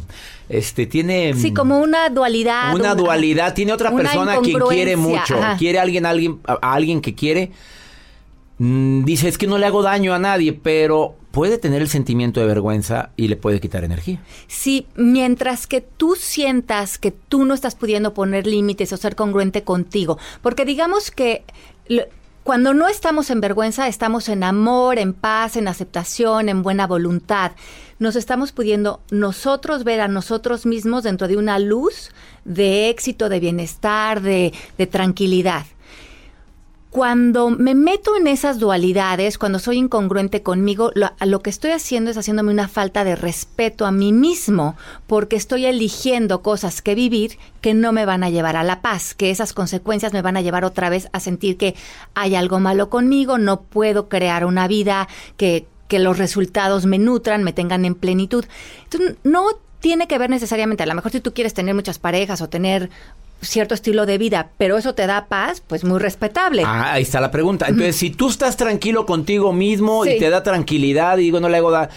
Este 0.49 0.85
tiene 0.85 1.33
Sí, 1.35 1.53
como 1.53 1.79
una 1.79 2.09
dualidad. 2.09 2.73
una 2.73 2.95
dualidad, 2.95 3.53
tiene 3.53 3.73
otra 3.73 3.91
persona 3.93 4.33
a 4.33 4.39
quien 4.39 4.59
quiere 4.59 4.95
mucho, 4.95 5.37
quiere 5.57 5.79
a 5.79 5.81
alguien, 5.81 6.05
alguien 6.05 6.39
a 6.45 6.73
alguien 6.73 7.01
que 7.01 7.15
quiere 7.15 7.51
mm, 8.59 9.03
dice, 9.03 9.27
es 9.27 9.37
que 9.37 9.47
no 9.47 9.57
le 9.57 9.65
hago 9.65 9.81
daño 9.83 10.13
a 10.13 10.19
nadie, 10.19 10.53
pero 10.53 11.15
puede 11.37 11.59
tener 11.59 11.83
el 11.83 11.87
sentimiento 11.87 12.39
de 12.39 12.47
vergüenza 12.47 13.11
y 13.15 13.27
le 13.27 13.35
puede 13.35 13.59
quitar 13.59 13.83
energía. 13.83 14.19
Sí, 14.47 14.87
mientras 14.95 15.67
que 15.67 15.81
tú 15.81 16.15
sientas 16.15 16.97
que 16.97 17.11
tú 17.11 17.45
no 17.45 17.53
estás 17.53 17.75
pudiendo 17.75 18.15
poner 18.15 18.47
límites 18.47 18.91
o 18.91 18.97
ser 18.97 19.15
congruente 19.15 19.63
contigo, 19.63 20.17
porque 20.41 20.65
digamos 20.65 21.11
que 21.11 21.43
cuando 22.41 22.73
no 22.73 22.87
estamos 22.87 23.29
en 23.29 23.39
vergüenza, 23.39 23.87
estamos 23.87 24.29
en 24.29 24.43
amor, 24.43 24.97
en 24.97 25.13
paz, 25.13 25.57
en 25.57 25.67
aceptación, 25.67 26.49
en 26.49 26.63
buena 26.63 26.87
voluntad. 26.87 27.51
Nos 27.99 28.15
estamos 28.15 28.51
pudiendo 28.51 29.01
nosotros 29.11 29.83
ver 29.83 30.01
a 30.01 30.07
nosotros 30.07 30.65
mismos 30.65 31.03
dentro 31.03 31.27
de 31.27 31.37
una 31.37 31.59
luz 31.59 32.09
de 32.45 32.89
éxito, 32.89 33.29
de 33.29 33.39
bienestar, 33.39 34.23
de, 34.23 34.55
de 34.79 34.87
tranquilidad 34.87 35.67
cuando 36.89 37.49
me 37.49 37.75
meto 37.75 38.15
en 38.15 38.27
esas 38.27 38.59
dualidades, 38.59 39.37
cuando 39.37 39.59
soy 39.59 39.77
incongruente 39.77 40.41
conmigo, 40.41 40.91
lo, 40.93 41.41
que 41.41 41.49
estoy 41.49 41.71
haciendo 41.71 42.09
es 42.09 42.17
haciéndome 42.17 42.51
una 42.51 42.67
falta 42.67 43.03
de 43.03 43.15
respeto 43.15 43.85
a 43.85 43.91
mí 43.91 44.13
mismo, 44.13 44.75
porque 45.05 45.35
estoy 45.35 45.65
eligiendo 45.65 46.41
cosas 46.41 46.81
que 46.81 46.95
vivir 46.95 47.37
que 47.61 47.73
no 47.73 47.91
me 47.91 48.05
van 48.05 48.23
a 48.23 48.29
llevar 48.29 48.55
a 48.55 48.63
la 48.63 48.81
paz, 48.81 49.13
que 49.13 49.31
esas 49.31 49.53
consecuencias 49.53 50.13
me 50.13 50.21
van 50.21 50.37
a 50.37 50.41
llevar 50.41 50.63
otra 50.63 50.89
vez 50.89 51.09
a 51.11 51.19
sentir 51.19 51.57
que 51.57 51.75
hay 52.15 52.35
algo 52.35 52.59
malo 52.59 52.89
conmigo, 52.89 53.37
no 53.37 53.61
puedo 53.61 54.07
crear 54.07 54.45
una 54.45 54.67
vida 54.67 55.09
que, 55.35 55.67
que 55.89 55.99
los 55.99 56.17
resultados 56.17 56.85
me 56.85 56.99
nutran, 56.99 57.43
me 57.43 57.53
tengan 57.53 57.83
en 57.83 57.95
plenitud. 57.95 58.45
Entonces, 58.85 59.17
no 59.23 59.45
tiene 59.81 60.07
que 60.07 60.17
ver 60.17 60.29
necesariamente, 60.29 60.83
a 60.83 60.87
lo 60.87 60.95
mejor 60.95 61.11
si 61.11 61.19
tú 61.19 61.33
quieres 61.33 61.53
tener 61.53 61.75
muchas 61.75 61.99
parejas 61.99 62.41
o 62.41 62.49
tener 62.49 62.89
cierto 63.41 63.73
estilo 63.73 64.05
de 64.05 64.17
vida, 64.17 64.49
pero 64.57 64.77
eso 64.77 64.95
te 64.95 65.07
da 65.07 65.27
paz, 65.27 65.61
pues 65.65 65.83
muy 65.83 65.99
respetable. 65.99 66.63
Ah, 66.65 66.93
ahí 66.93 67.03
está 67.03 67.21
la 67.21 67.31
pregunta. 67.31 67.67
Entonces, 67.67 67.95
si 67.95 68.09
tú 68.09 68.29
estás 68.29 68.57
tranquilo 68.57 69.05
contigo 69.05 69.53
mismo 69.53 70.05
y 70.05 70.17
te 70.17 70.29
da 70.29 70.43
tranquilidad, 70.43 71.17
y 71.17 71.23
digo, 71.23 71.39
no 71.39 71.49
le 71.49 71.57
hago 71.57 71.71
da 71.71 71.89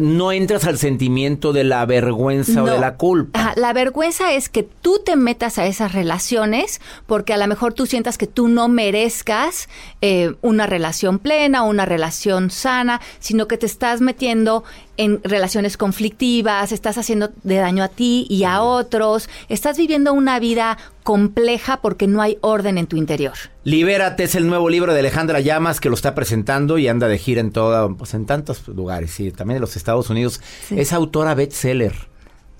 no 0.00 0.32
entras 0.32 0.64
al 0.64 0.78
sentimiento 0.78 1.52
de 1.52 1.64
la 1.64 1.84
vergüenza 1.86 2.62
o 2.62 2.66
de 2.66 2.78
la 2.78 2.96
culpa. 2.96 3.52
la 3.56 3.72
vergüenza 3.72 4.32
es 4.32 4.48
que 4.48 4.62
tú 4.62 5.00
te 5.04 5.16
metas 5.16 5.58
a 5.58 5.66
esas 5.66 5.92
relaciones 5.92 6.80
porque 7.06 7.32
a 7.32 7.36
lo 7.36 7.46
mejor 7.46 7.74
tú 7.74 7.86
sientas 7.86 8.18
que 8.18 8.26
tú 8.26 8.48
no 8.48 8.68
merezcas 8.68 9.68
eh, 10.00 10.34
una 10.40 10.66
relación 10.66 11.18
plena, 11.18 11.62
una 11.62 11.84
relación 11.84 12.50
sana, 12.50 13.00
sino 13.18 13.48
que 13.48 13.58
te 13.58 13.66
estás 13.66 14.00
metiendo 14.00 14.64
en 14.96 15.20
relaciones 15.24 15.76
conflictivas, 15.76 16.70
estás 16.70 16.98
haciendo 16.98 17.30
de 17.42 17.56
daño 17.56 17.82
a 17.82 17.88
ti 17.88 18.26
y 18.28 18.44
a 18.44 18.62
otros, 18.62 19.28
estás 19.48 19.78
viviendo 19.78 20.12
una 20.12 20.38
vida 20.38 20.78
compleja 21.02 21.80
porque 21.80 22.06
no 22.06 22.22
hay 22.22 22.38
orden 22.40 22.78
en 22.78 22.86
tu 22.86 22.96
interior. 22.96 23.32
Libérate 23.64 24.24
es 24.24 24.34
el 24.34 24.46
nuevo 24.46 24.68
libro 24.68 24.92
de 24.92 25.00
Alejandra 25.00 25.40
Llamas 25.40 25.80
que 25.80 25.88
lo 25.88 25.94
está 25.94 26.14
presentando 26.14 26.78
y 26.78 26.88
anda 26.88 27.08
de 27.08 27.18
gira 27.18 27.40
en 27.40 27.52
toda, 27.52 27.88
pues 27.88 28.14
en 28.14 28.26
tantos 28.26 28.66
lugares, 28.68 29.18
y 29.20 29.30
también 29.30 29.56
en 29.56 29.62
los 29.62 29.76
Estados 29.82 30.10
Unidos. 30.10 30.40
Es 30.70 30.92
autora 30.92 31.34
bestseller 31.34 31.92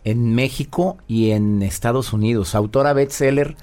en 0.05 0.35
México 0.35 0.99
y 1.07 1.31
en 1.31 1.62
Estados 1.62 2.12
Unidos. 2.12 2.55
Autora 2.55 2.93
bestseller 2.93 3.57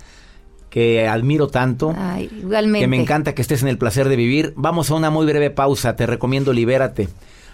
que 0.69 1.07
admiro 1.07 1.47
tanto. 1.47 1.93
igualmente. 2.19 2.79
Que 2.79 2.87
me 2.87 3.01
encanta 3.01 3.35
que 3.35 3.41
estés 3.41 3.61
en 3.61 3.67
el 3.67 3.77
placer 3.77 4.07
de 4.07 4.15
vivir. 4.15 4.53
Vamos 4.55 4.89
a 4.91 4.95
una 4.95 5.09
muy 5.09 5.25
breve 5.25 5.49
pausa. 5.49 5.95
Te 5.95 6.05
recomiendo 6.05 6.53
Libérate. 6.53 7.09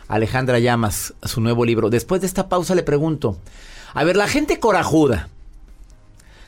Alejandra 0.08 0.60
Llamas, 0.60 1.16
su 1.24 1.42
nuevo 1.42 1.66
libro. 1.66 1.90
Después 1.90 2.22
de 2.22 2.28
esta 2.28 2.48
pausa 2.48 2.76
le 2.76 2.84
pregunto, 2.84 3.38
a 3.94 4.04
ver, 4.04 4.16
la 4.16 4.28
gente 4.28 4.60
corajuda 4.60 5.30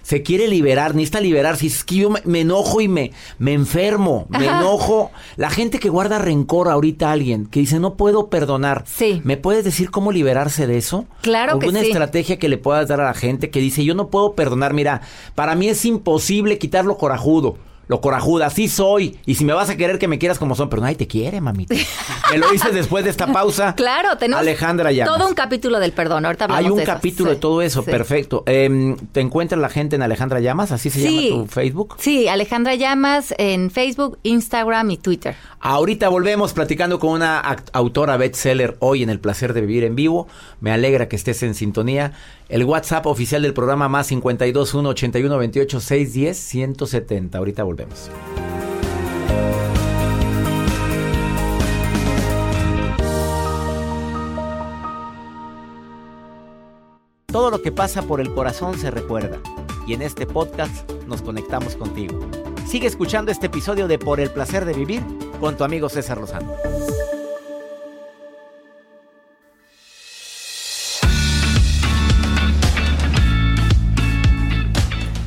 se 0.07 0.23
quiere 0.23 0.47
liberar, 0.47 0.95
necesita 0.95 1.19
liberar. 1.19 1.57
Si 1.57 1.67
es 1.67 1.83
que 1.83 1.95
yo 1.95 2.09
me, 2.09 2.39
enojo 2.39 2.79
y 2.79 2.87
me, 2.87 3.11
me 3.39 3.51
enfermo, 3.51 4.25
me 4.29 4.45
enojo. 4.45 5.11
La 5.35 5.49
gente 5.49 5.79
que 5.79 5.89
guarda 5.89 6.17
rencor 6.17 6.69
ahorita 6.69 7.09
a 7.09 7.11
alguien, 7.11 7.45
que 7.45 7.59
dice 7.59 7.77
no 7.77 7.95
puedo 7.95 8.29
perdonar. 8.29 8.85
Sí. 8.87 9.19
¿Me 9.25 9.35
puedes 9.35 9.65
decir 9.65 9.91
cómo 9.91 10.13
liberarse 10.13 10.65
de 10.65 10.77
eso? 10.77 11.07
Claro 11.23 11.59
que 11.59 11.69
sí. 11.71 11.77
estrategia 11.77 12.39
que 12.39 12.47
le 12.47 12.57
puedas 12.57 12.87
dar 12.87 13.01
a 13.01 13.03
la 13.03 13.13
gente 13.13 13.49
que 13.49 13.59
dice 13.59 13.83
yo 13.83 13.95
no 13.95 14.07
puedo 14.07 14.33
perdonar? 14.33 14.73
Mira, 14.73 15.01
para 15.35 15.55
mí 15.55 15.67
es 15.67 15.83
imposible 15.83 16.57
quitarlo 16.57 16.97
corajudo 16.97 17.57
lo 17.87 18.01
corajuda, 18.01 18.47
así 18.47 18.67
soy. 18.67 19.17
Y 19.25 19.35
si 19.35 19.45
me 19.45 19.53
vas 19.53 19.69
a 19.69 19.77
querer, 19.77 19.99
que 19.99 20.07
me 20.07 20.19
quieras 20.19 20.39
como 20.39 20.55
son. 20.55 20.69
Pero 20.69 20.81
nadie 20.81 20.95
te 20.95 21.07
quiere, 21.07 21.41
mamita. 21.41 21.75
me 22.31 22.37
lo 22.37 22.49
dices 22.51 22.73
después 22.73 23.03
de 23.03 23.11
esta 23.11 23.27
pausa. 23.27 23.75
Claro, 23.75 24.17
tenemos 24.17 24.41
Alejandra 24.41 24.91
Llamas. 24.91 25.17
todo 25.17 25.27
un 25.27 25.33
capítulo 25.33 25.79
del 25.79 25.93
perdón. 25.93 26.25
Ahorita 26.25 26.45
hablamos 26.45 26.65
Hay 26.65 26.71
un 26.71 26.85
capítulo 26.85 27.31
de 27.31 27.37
todo 27.37 27.61
eso, 27.61 27.83
perfecto. 27.83 28.43
Em, 28.45 28.97
¿Te 29.11 29.21
encuentra 29.21 29.57
la 29.57 29.69
gente 29.69 29.95
en 29.95 30.01
Alejandra 30.01 30.39
Llamas? 30.39 30.71
¿Así 30.71 30.89
se 30.89 31.01
llama 31.01 31.43
tu 31.43 31.47
Facebook? 31.47 31.95
Sí, 31.99 32.27
Alejandra 32.27 32.75
Llamas 32.75 33.33
en 33.37 33.71
Facebook, 33.71 34.19
Instagram 34.23 34.91
y 34.91 34.97
Twitter. 34.97 35.35
Ahorita 35.59 36.09
volvemos 36.09 36.53
platicando 36.53 36.99
con 36.99 37.11
una 37.11 37.39
autora 37.73 38.15
bestseller 38.15 38.77
hoy 38.79 39.01
en 39.01 39.09
El 39.09 39.19
Placer 39.19 39.53
de 39.53 39.61
Vivir 39.61 39.83
en 39.85 39.95
Vivo. 39.95 40.27
Me 40.61 40.71
alegra 40.71 41.09
que 41.09 41.15
estés 41.15 41.41
en 41.41 41.55
sintonía. 41.55 42.13
El 42.47 42.63
WhatsApp 42.63 43.07
oficial 43.07 43.41
del 43.41 43.53
programa 43.53 43.89
más 43.89 44.07
521 44.09 44.89
81 44.89 45.37
28 45.37 45.79
610 45.79 46.37
170. 46.37 47.37
Ahorita 47.37 47.63
volvemos. 47.63 48.11
Todo 57.25 57.51
lo 57.51 57.61
que 57.61 57.71
pasa 57.71 58.03
por 58.03 58.21
el 58.21 58.33
corazón 58.33 58.77
se 58.77 58.91
recuerda 58.91 59.39
y 59.87 59.93
en 59.93 60.01
este 60.03 60.27
podcast 60.27 60.89
nos 61.07 61.21
conectamos 61.21 61.75
contigo. 61.75 62.19
Sigue 62.67 62.87
escuchando 62.87 63.31
este 63.31 63.45
episodio 63.45 63.87
de 63.87 63.97
Por 63.97 64.19
el 64.19 64.29
placer 64.29 64.65
de 64.65 64.73
vivir 64.73 65.01
con 65.39 65.55
tu 65.55 65.63
amigo 65.63 65.87
César 65.87 66.17
Lozano. 66.17 66.53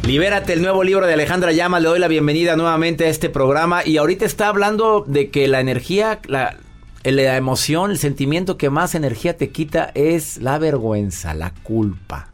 Libérate, 0.05 0.53
el 0.53 0.61
nuevo 0.61 0.85
libro 0.85 1.07
de 1.07 1.15
Alejandra 1.15 1.53
Llamas. 1.53 1.81
Le 1.81 1.89
doy 1.89 1.99
la 1.99 2.09
bienvenida 2.09 2.57
nuevamente 2.57 3.07
a 3.07 3.09
este 3.09 3.31
programa. 3.31 3.87
Y 3.87 3.97
ahorita 3.97 4.27
está 4.27 4.49
hablando 4.49 5.07
de 5.09 5.31
que 5.31 5.49
la 5.49 5.61
energía, 5.61 6.21
la, 6.27 6.59
la 7.05 7.37
emoción, 7.39 7.91
el 7.91 7.99
sentimiento 7.99 8.59
que 8.59 8.69
más 8.69 8.95
energía 8.95 9.39
te 9.39 9.49
quita 9.49 9.93
es 9.95 10.37
la 10.37 10.59
vergüenza, 10.59 11.33
la 11.33 11.55
culpa. 11.63 12.29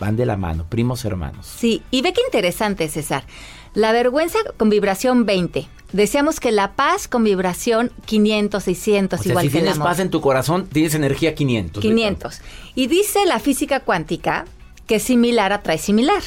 Van 0.00 0.16
de 0.16 0.26
la 0.26 0.36
mano, 0.36 0.66
primos 0.68 1.04
hermanos. 1.04 1.46
Sí, 1.46 1.82
y 1.92 2.02
ve 2.02 2.12
qué 2.12 2.22
interesante, 2.26 2.88
César. 2.88 3.22
La 3.74 3.92
vergüenza 3.92 4.38
con 4.56 4.70
vibración 4.70 5.26
20. 5.26 5.68
Deseamos 5.92 6.38
que 6.40 6.52
la 6.52 6.72
paz 6.74 7.08
con 7.08 7.24
vibración 7.24 7.90
500, 8.06 8.62
600, 8.62 9.20
o 9.20 9.22
sea, 9.22 9.30
igual 9.32 9.42
si 9.44 9.48
que 9.48 9.52
tienes 9.52 9.70
el 9.72 9.76
amor. 9.80 9.88
paz 9.88 9.98
en 9.98 10.10
tu 10.10 10.20
corazón, 10.20 10.66
tienes 10.66 10.94
energía 10.94 11.34
500. 11.34 11.80
500. 11.82 12.40
Y 12.76 12.86
dice 12.86 13.26
la 13.26 13.40
física 13.40 13.80
cuántica 13.80 14.44
que 14.86 15.00
similar 15.00 15.52
atrae 15.52 15.78
similar. 15.78 16.22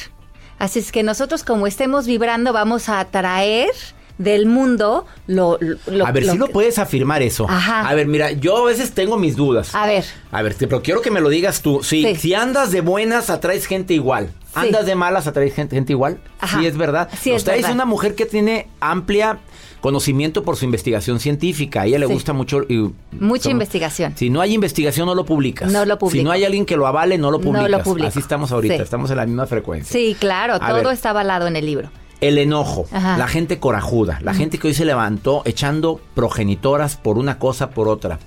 Así 0.58 0.78
es 0.78 0.92
que 0.92 1.02
nosotros 1.02 1.44
como 1.44 1.66
estemos 1.66 2.06
vibrando 2.06 2.52
vamos 2.52 2.88
a 2.88 3.00
atraer 3.00 3.70
del 4.18 4.46
mundo 4.46 5.06
lo, 5.26 5.58
lo 5.86 6.06
A 6.06 6.12
ver, 6.12 6.24
lo 6.26 6.32
si 6.32 6.38
lo 6.38 6.46
que- 6.46 6.52
puedes 6.52 6.78
afirmar 6.78 7.22
eso. 7.22 7.46
Ajá. 7.48 7.88
A 7.88 7.94
ver, 7.94 8.06
mira, 8.06 8.30
yo 8.30 8.58
a 8.58 8.64
veces 8.66 8.92
tengo 8.92 9.16
mis 9.16 9.34
dudas. 9.34 9.74
A 9.74 9.86
ver, 9.86 10.04
A 10.30 10.40
ver, 10.42 10.54
pero 10.58 10.82
quiero 10.82 11.00
que 11.02 11.10
me 11.10 11.20
lo 11.20 11.28
digas 11.30 11.62
tú. 11.62 11.82
Sí, 11.82 12.04
Sí. 12.04 12.14
si 12.16 12.34
andas 12.34 12.70
de 12.70 12.80
buenas, 12.82 13.28
atraes 13.30 13.66
gente 13.66 13.92
igual. 13.94 14.30
Andas 14.54 14.86
de 14.86 14.94
malas, 14.94 15.26
atraes 15.26 15.54
gente, 15.54 15.76
gente 15.76 15.92
igual. 15.92 16.18
Ajá. 16.40 16.58
Sí, 16.58 16.66
es 16.66 16.76
verdad. 16.76 17.08
Sí, 17.20 17.30
es 17.32 17.38
Usted 17.42 17.54
es 17.54 17.68
una 17.68 17.84
mujer 17.84 18.14
que 18.14 18.26
tiene 18.26 18.68
amplia 18.80 19.38
conocimiento 19.80 20.44
por 20.44 20.56
su 20.56 20.64
investigación 20.64 21.20
científica. 21.20 21.82
A 21.82 21.86
ella 21.86 21.98
le 21.98 22.06
Sí. 22.06 22.12
gusta 22.14 22.32
mucho. 22.32 22.62
y- 22.68 22.90
mucha 23.12 23.42
son- 23.44 23.52
investigación. 23.52 24.14
Si 24.16 24.30
no 24.30 24.40
hay 24.40 24.54
investigación, 24.54 25.06
no 25.06 25.14
lo 25.14 25.24
publicas. 25.26 25.70
No 25.70 25.84
lo 25.84 25.98
publico. 25.98 26.18
Si 26.18 26.24
no 26.24 26.30
hay 26.30 26.44
alguien 26.44 26.64
que 26.64 26.76
lo 26.76 26.86
avale, 26.86 27.18
no 27.18 27.30
lo 27.30 27.38
No 27.38 27.68
lo 27.68 27.82
publicas. 27.82 28.12
Así 28.12 28.20
estamos 28.20 28.50
ahorita, 28.52 28.76
Sí. 28.76 28.82
estamos 28.82 29.10
en 29.10 29.16
la 29.18 29.26
misma 29.26 29.46
frecuencia. 29.46 29.92
Sí, 29.92 30.16
claro, 30.18 30.54
A 30.54 30.58
todo 30.60 30.76
ver. 30.84 30.86
está 30.94 31.10
avalado 31.10 31.46
en 31.46 31.56
el 31.56 31.66
libro. 31.66 31.90
el 32.20 32.38
enojo, 32.38 32.86
la 32.92 33.28
gente 33.28 33.58
corajuda, 33.58 34.18
la 34.22 34.32
gente 34.32 34.56
que 34.58 34.68
hoy 34.68 34.74
se 34.74 34.86
levantó 34.86 35.42
echando 35.44 36.00
progenitoras 36.14 36.96
por 36.96 37.18
una 37.18 37.38
cosa, 37.38 37.68
por 37.70 37.86
otra. 37.86 38.18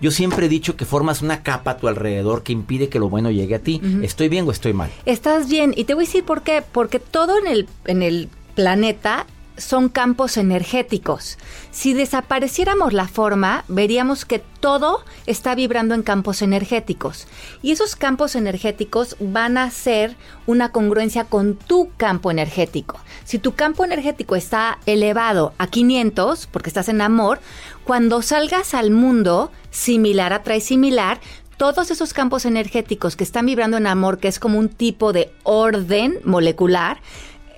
Yo 0.00 0.10
siempre 0.10 0.46
he 0.46 0.48
dicho 0.48 0.76
que 0.76 0.84
formas 0.84 1.22
una 1.22 1.42
capa 1.42 1.72
a 1.72 1.76
tu 1.76 1.88
alrededor 1.88 2.42
que 2.42 2.52
impide 2.52 2.88
que 2.88 2.98
lo 2.98 3.08
bueno 3.08 3.30
llegue 3.30 3.56
a 3.56 3.58
ti. 3.58 3.80
¿Estoy 4.02 4.28
bien 4.28 4.48
o 4.48 4.50
estoy 4.50 4.72
mal? 4.72 4.90
Estás 5.04 5.48
bien. 5.48 5.74
Y 5.76 5.84
te 5.84 5.94
voy 5.94 6.04
a 6.04 6.06
decir 6.06 6.24
por 6.24 6.42
qué. 6.42 6.62
Porque 6.72 6.98
todo 6.98 7.38
en 7.38 7.46
el, 7.46 7.68
en 7.86 8.02
el 8.02 8.28
planeta 8.54 9.26
son 9.60 9.88
campos 9.88 10.36
energéticos. 10.36 11.38
Si 11.70 11.92
desapareciéramos 11.92 12.92
la 12.92 13.06
forma, 13.06 13.64
veríamos 13.68 14.24
que 14.24 14.38
todo 14.38 15.04
está 15.26 15.54
vibrando 15.54 15.94
en 15.94 16.02
campos 16.02 16.42
energéticos. 16.42 17.28
Y 17.62 17.72
esos 17.72 17.94
campos 17.96 18.34
energéticos 18.34 19.16
van 19.20 19.58
a 19.58 19.70
ser 19.70 20.16
una 20.46 20.72
congruencia 20.72 21.24
con 21.24 21.56
tu 21.56 21.90
campo 21.96 22.30
energético. 22.30 22.98
Si 23.24 23.38
tu 23.38 23.54
campo 23.54 23.84
energético 23.84 24.34
está 24.36 24.78
elevado 24.86 25.52
a 25.58 25.66
500, 25.66 26.46
porque 26.46 26.70
estás 26.70 26.88
en 26.88 27.00
amor, 27.00 27.40
cuando 27.84 28.22
salgas 28.22 28.74
al 28.74 28.90
mundo, 28.90 29.52
similar 29.70 30.32
atrae 30.32 30.60
similar, 30.60 31.20
todos 31.60 31.90
esos 31.90 32.14
campos 32.14 32.46
energéticos 32.46 33.16
que 33.16 33.24
están 33.24 33.44
vibrando 33.44 33.76
en 33.76 33.86
amor, 33.86 34.18
que 34.18 34.28
es 34.28 34.38
como 34.38 34.58
un 34.58 34.70
tipo 34.70 35.12
de 35.12 35.30
orden 35.42 36.18
molecular, 36.24 37.02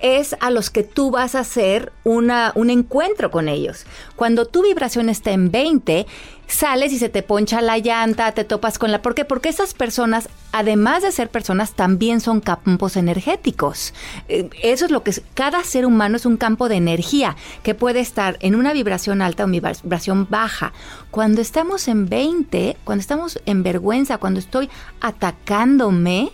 es 0.03 0.35
a 0.41 0.51
los 0.51 0.69
que 0.69 0.83
tú 0.83 1.11
vas 1.11 1.33
a 1.33 1.39
hacer 1.39 1.93
una, 2.03 2.51
un 2.55 2.69
encuentro 2.69 3.31
con 3.31 3.47
ellos. 3.47 3.85
Cuando 4.17 4.45
tu 4.45 4.61
vibración 4.61 5.07
está 5.07 5.31
en 5.31 5.49
20, 5.49 6.05
sales 6.45 6.91
y 6.91 6.99
se 6.99 7.07
te 7.07 7.23
poncha 7.23 7.61
la 7.61 7.77
llanta, 7.77 8.33
te 8.33 8.43
topas 8.43 8.77
con 8.77 8.91
la... 8.91 9.01
¿Por 9.01 9.15
qué? 9.15 9.23
Porque 9.23 9.47
esas 9.47 9.73
personas, 9.73 10.27
además 10.51 11.03
de 11.03 11.13
ser 11.13 11.29
personas, 11.29 11.71
también 11.71 12.19
son 12.19 12.41
campos 12.41 12.97
energéticos. 12.97 13.93
Eh, 14.27 14.49
eso 14.61 14.83
es 14.83 14.91
lo 14.91 15.03
que 15.03 15.11
es... 15.11 15.21
Cada 15.35 15.63
ser 15.63 15.85
humano 15.85 16.17
es 16.17 16.25
un 16.25 16.35
campo 16.35 16.67
de 16.67 16.75
energía 16.75 17.37
que 17.63 17.73
puede 17.73 18.01
estar 18.01 18.37
en 18.41 18.55
una 18.55 18.73
vibración 18.73 19.21
alta 19.21 19.45
o 19.45 19.47
vibración 19.47 20.27
baja. 20.29 20.73
Cuando 21.11 21.39
estamos 21.39 21.87
en 21.87 22.09
20, 22.09 22.75
cuando 22.83 22.99
estamos 22.99 23.39
en 23.45 23.63
vergüenza, 23.63 24.17
cuando 24.17 24.41
estoy 24.41 24.69
atacándome, 24.99 26.33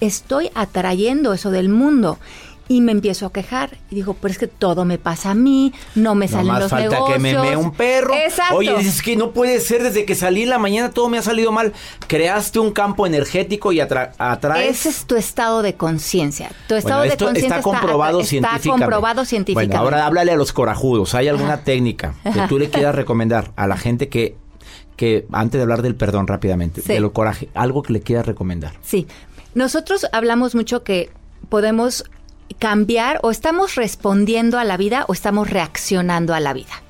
estoy 0.00 0.50
atrayendo 0.54 1.34
eso 1.34 1.50
del 1.50 1.68
mundo 1.68 2.18
y 2.72 2.80
me 2.80 2.92
empiezo 2.92 3.26
a 3.26 3.32
quejar. 3.32 3.76
Y 3.90 3.96
digo, 3.96 4.16
pero 4.18 4.32
es 4.32 4.38
que 4.38 4.46
todo 4.46 4.84
me 4.86 4.96
pasa 4.96 5.32
a 5.32 5.34
mí, 5.34 5.74
no 5.94 6.14
me 6.14 6.26
salen 6.26 6.58
los 6.58 6.70
falta 6.70 6.98
que 7.06 7.18
me 7.18 7.34
mee 7.34 7.56
un 7.56 7.72
perro. 7.72 8.14
Exacto. 8.14 8.56
Oye, 8.56 8.74
dices 8.78 9.02
que 9.02 9.14
no 9.14 9.32
puede 9.32 9.60
ser, 9.60 9.82
desde 9.82 10.06
que 10.06 10.14
salí 10.14 10.44
en 10.44 10.50
la 10.50 10.58
mañana 10.58 10.90
todo 10.90 11.10
me 11.10 11.18
ha 11.18 11.22
salido 11.22 11.52
mal. 11.52 11.74
Creaste 12.06 12.58
un 12.58 12.72
campo 12.72 13.06
energético 13.06 13.72
y 13.72 13.80
atra 13.80 14.12
atraes... 14.16 14.70
Ese 14.70 14.88
es 14.88 15.04
tu 15.04 15.16
estado 15.16 15.60
de 15.60 15.74
conciencia. 15.74 16.50
Tu 16.66 16.74
estado 16.74 17.02
de 17.02 17.10
conciencia 17.10 17.58
está 17.58 17.62
comprobado 17.62 18.20
está, 18.20 18.30
científicamente. 18.30 18.68
Está 18.68 18.84
comprobado 18.86 19.24
científicamente. 19.26 19.76
Bueno, 19.76 19.84
ahora 19.84 20.06
háblale 20.06 20.32
a 20.32 20.36
los 20.36 20.52
corajudos. 20.52 21.14
¿Hay 21.14 21.28
alguna 21.28 21.64
técnica 21.64 22.14
que 22.24 22.40
tú 22.48 22.58
le 22.58 22.70
quieras 22.70 22.94
recomendar 22.94 23.52
a 23.56 23.66
la 23.66 23.76
gente 23.76 24.08
que 24.08 24.36
que 24.96 25.26
antes 25.32 25.58
de 25.58 25.62
hablar 25.62 25.82
del 25.82 25.96
perdón 25.96 26.26
rápidamente, 26.26 26.82
de 26.82 27.00
lo 27.00 27.12
coraje, 27.12 27.48
algo 27.54 27.82
que 27.82 27.92
le 27.92 28.00
quieras 28.00 28.26
recomendar? 28.26 28.72
Sí. 28.82 29.06
Nosotros 29.54 30.06
hablamos 30.12 30.54
mucho 30.54 30.84
que 30.84 31.10
podemos 31.48 32.04
cambiar 32.58 33.20
o 33.22 33.30
estamos 33.30 33.74
respondiendo 33.74 34.58
a 34.58 34.64
la 34.64 34.76
vida 34.76 35.04
o 35.08 35.12
estamos 35.12 35.50
reaccionando 35.50 36.34
a 36.34 36.40
la 36.40 36.52
vida. 36.52 36.82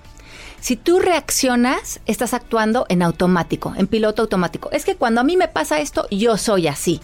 Si 0.60 0.76
tú 0.76 1.00
reaccionas, 1.00 2.00
estás 2.06 2.34
actuando 2.34 2.86
en 2.88 3.02
automático, 3.02 3.72
en 3.76 3.88
piloto 3.88 4.22
automático. 4.22 4.70
Es 4.70 4.84
que 4.84 4.94
cuando 4.94 5.20
a 5.20 5.24
mí 5.24 5.36
me 5.36 5.48
pasa 5.48 5.80
esto, 5.80 6.06
yo 6.10 6.36
soy 6.36 6.68
así. 6.68 7.00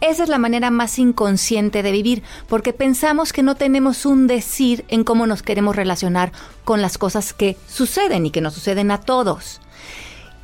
Esa 0.00 0.22
es 0.22 0.28
la 0.28 0.38
manera 0.38 0.70
más 0.70 0.98
inconsciente 0.98 1.82
de 1.82 1.92
vivir, 1.92 2.22
porque 2.48 2.72
pensamos 2.72 3.32
que 3.32 3.42
no 3.42 3.56
tenemos 3.56 4.06
un 4.06 4.26
decir 4.26 4.84
en 4.88 5.02
cómo 5.02 5.26
nos 5.26 5.42
queremos 5.42 5.74
relacionar 5.74 6.32
con 6.64 6.80
las 6.80 6.98
cosas 6.98 7.32
que 7.32 7.56
suceden 7.68 8.24
y 8.24 8.30
que 8.30 8.40
nos 8.40 8.54
suceden 8.54 8.90
a 8.90 9.00
todos. 9.00 9.60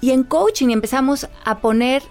Y 0.01 0.11
en 0.11 0.25
coaching 0.25 0.69
empezamos 0.69 1.29
a 1.45 1.59
poner 1.61 2.03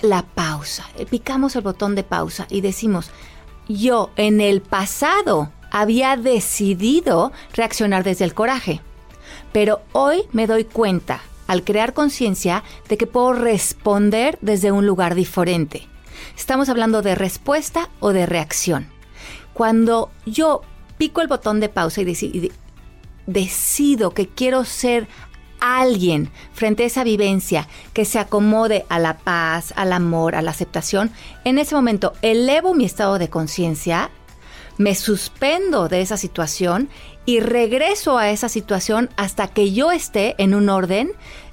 la 0.00 0.22
pausa, 0.22 0.88
picamos 1.10 1.56
el 1.56 1.62
botón 1.62 1.94
de 1.94 2.04
pausa 2.04 2.46
y 2.48 2.60
decimos, 2.60 3.10
yo 3.68 4.10
en 4.16 4.40
el 4.40 4.60
pasado 4.60 5.52
había 5.70 6.16
decidido 6.16 7.32
reaccionar 7.52 8.04
desde 8.04 8.24
el 8.24 8.34
coraje, 8.34 8.80
pero 9.52 9.82
hoy 9.92 10.22
me 10.32 10.46
doy 10.46 10.64
cuenta, 10.64 11.20
al 11.46 11.64
crear 11.64 11.94
conciencia, 11.94 12.64
de 12.88 12.96
que 12.96 13.06
puedo 13.06 13.32
responder 13.32 14.38
desde 14.40 14.72
un 14.72 14.86
lugar 14.86 15.14
diferente. 15.14 15.86
Estamos 16.36 16.68
hablando 16.68 17.02
de 17.02 17.14
respuesta 17.14 17.90
o 18.00 18.12
de 18.12 18.26
reacción. 18.26 18.88
Cuando 19.52 20.10
yo 20.26 20.62
pico 20.98 21.20
el 21.20 21.28
botón 21.28 21.60
de 21.60 21.68
pausa 21.68 22.00
y, 22.02 22.52
decido 23.26 24.12
que 24.12 24.26
quiero 24.26 24.64
ser 24.64 25.06
alguien 25.60 26.30
frente 26.52 26.82
a 26.82 26.86
esa 26.86 27.04
vivencia 27.04 27.68
que 27.92 28.04
se 28.04 28.18
acomode 28.18 28.84
a 28.88 28.98
la 28.98 29.18
paz, 29.18 29.72
al 29.76 29.92
amor, 29.92 30.34
a 30.34 30.42
la 30.42 30.50
aceptación, 30.50 31.10
en 31.44 31.58
ese 31.58 31.74
momento 31.74 32.12
elevo 32.22 32.74
mi 32.74 32.84
estado 32.84 33.18
de 33.18 33.28
conciencia, 33.28 34.10
me 34.76 34.94
suspendo 34.94 35.88
de 35.88 36.00
esa 36.00 36.16
situación 36.16 36.88
y 37.26 37.40
regreso 37.40 38.16
a 38.16 38.30
esa 38.30 38.48
situación 38.48 39.10
hasta 39.16 39.48
que 39.48 39.72
yo 39.72 39.90
esté 39.90 40.34
en 40.38 40.54
un 40.54 40.68
orden 40.68 41.10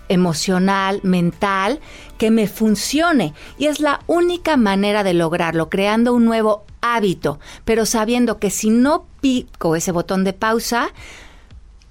emocional, 0.08 1.00
mental, 1.04 1.80
que 2.18 2.32
me 2.32 2.48
funcione. 2.48 3.34
Y 3.58 3.66
es 3.66 3.80
la 3.80 4.02
única 4.08 4.58
manera 4.58 5.04
de 5.04 5.14
lograrlo, 5.14 5.70
creando 5.70 6.14
un 6.14 6.26
nuevo 6.26 6.64
hábito, 6.82 7.40
pero 7.66 7.86
sabiendo 7.86 8.40
que 8.40 8.52
si 8.52 8.70
no 8.70 9.06
pico 9.22 9.76
ese 9.76 9.92
botón 9.92 10.24
de 10.24 10.34
pausa, 10.34 10.90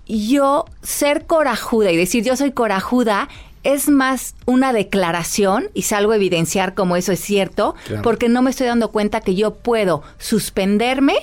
yo 0.06 0.66
ser 0.82 1.26
corajuda 1.26 1.90
y 1.90 1.96
decir 1.96 2.24
yo 2.24 2.36
soy 2.36 2.52
corajuda 2.52 3.28
es 3.62 3.88
más 3.88 4.34
una 4.44 4.72
declaración 4.72 5.68
y 5.72 5.82
salgo 5.82 6.12
a 6.12 6.16
evidenciar 6.16 6.74
como 6.74 6.96
eso 6.96 7.12
es 7.12 7.20
cierto, 7.20 7.74
porque 8.02 8.28
no 8.28 8.42
me 8.42 8.50
estoy 8.50 8.66
dando 8.66 8.92
cuenta 8.92 9.22
que 9.22 9.34
yo 9.34 9.54
puedo 9.54 10.02
suspenderme 10.18 11.14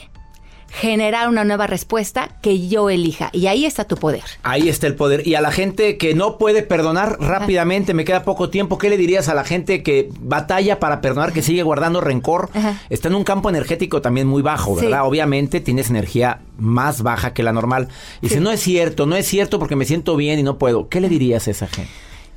generar 0.71 1.27
una 1.27 1.43
nueva 1.43 1.67
respuesta 1.67 2.29
que 2.41 2.67
yo 2.67 2.89
elija. 2.89 3.29
Y 3.33 3.47
ahí 3.47 3.65
está 3.65 3.85
tu 3.85 3.97
poder. 3.97 4.23
Ahí 4.43 4.69
está 4.69 4.87
el 4.87 4.95
poder. 4.95 5.27
Y 5.27 5.35
a 5.35 5.41
la 5.41 5.51
gente 5.51 5.97
que 5.97 6.13
no 6.13 6.37
puede 6.37 6.63
perdonar 6.63 7.17
rápidamente, 7.19 7.93
me 7.93 8.05
queda 8.05 8.23
poco 8.23 8.49
tiempo, 8.49 8.77
¿qué 8.77 8.89
le 8.89 8.97
dirías 8.97 9.29
a 9.29 9.33
la 9.33 9.43
gente 9.43 9.83
que 9.83 10.09
batalla 10.19 10.79
para 10.79 11.01
perdonar, 11.01 11.33
que 11.33 11.41
sigue 11.41 11.63
guardando 11.63 12.01
rencor? 12.01 12.49
Está 12.89 13.09
en 13.09 13.15
un 13.15 13.23
campo 13.23 13.49
energético 13.49 14.01
también 14.01 14.27
muy 14.27 14.41
bajo, 14.41 14.75
¿verdad? 14.75 15.05
Obviamente 15.05 15.59
tienes 15.59 15.89
energía 15.89 16.39
más 16.57 17.01
baja 17.01 17.33
que 17.33 17.43
la 17.43 17.51
normal. 17.51 17.89
Y 18.21 18.29
si 18.29 18.39
no 18.39 18.51
es 18.51 18.61
cierto, 18.61 19.05
no 19.05 19.15
es 19.15 19.27
cierto 19.27 19.59
porque 19.59 19.75
me 19.75 19.85
siento 19.85 20.15
bien 20.15 20.39
y 20.39 20.43
no 20.43 20.57
puedo. 20.57 20.87
¿Qué 20.87 21.01
le 21.01 21.09
dirías 21.09 21.47
a 21.47 21.51
esa 21.51 21.67
gente? 21.67 21.91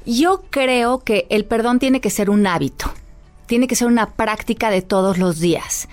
Yo 0.07 0.43
creo 0.51 0.99
que 0.99 1.27
el 1.31 1.45
perdón 1.45 1.79
tiene 1.79 2.01
que 2.01 2.11
ser 2.11 2.29
un 2.29 2.47
hábito. 2.47 2.93
Tiene 3.47 3.67
que 3.67 3.77
ser 3.77 3.89
una 3.89 4.11
práctica 4.11 4.71
de 4.71 4.83
todos 4.83 5.19
los 5.19 5.39
días. 5.39 5.89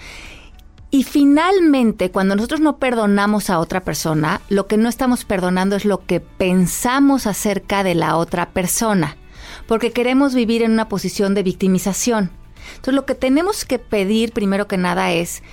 Y 0.94 1.04
finalmente, 1.04 2.12
cuando 2.12 2.36
nosotros 2.36 2.60
no 2.60 2.78
perdonamos 2.78 3.50
a 3.50 3.60
otra 3.60 3.86
persona, 3.86 4.42
lo 4.50 4.68
que 4.68 4.76
no 4.76 4.90
estamos 4.90 5.24
perdonando 5.24 5.78
es 5.78 5.86
lo 5.86 6.06
que 6.06 6.20
pensamos 6.20 7.28
acerca 7.28 7.84
de 7.84 7.96
la 7.96 8.18
otra 8.18 8.50
persona, 8.50 9.16
porque 9.68 9.94
queremos 9.94 10.36
vivir 10.36 10.64
en 10.64 10.72
una 10.72 10.90
posición 10.90 11.34
de 11.34 11.44
victimización. 11.44 12.30
Entonces, 12.72 12.94
lo 12.94 13.06
que 13.06 13.16
tenemos 13.16 13.64
que 13.64 13.80
pedir 13.80 14.34
primero 14.34 14.68
que 14.68 14.78
nada 14.78 15.14
es 15.14 15.44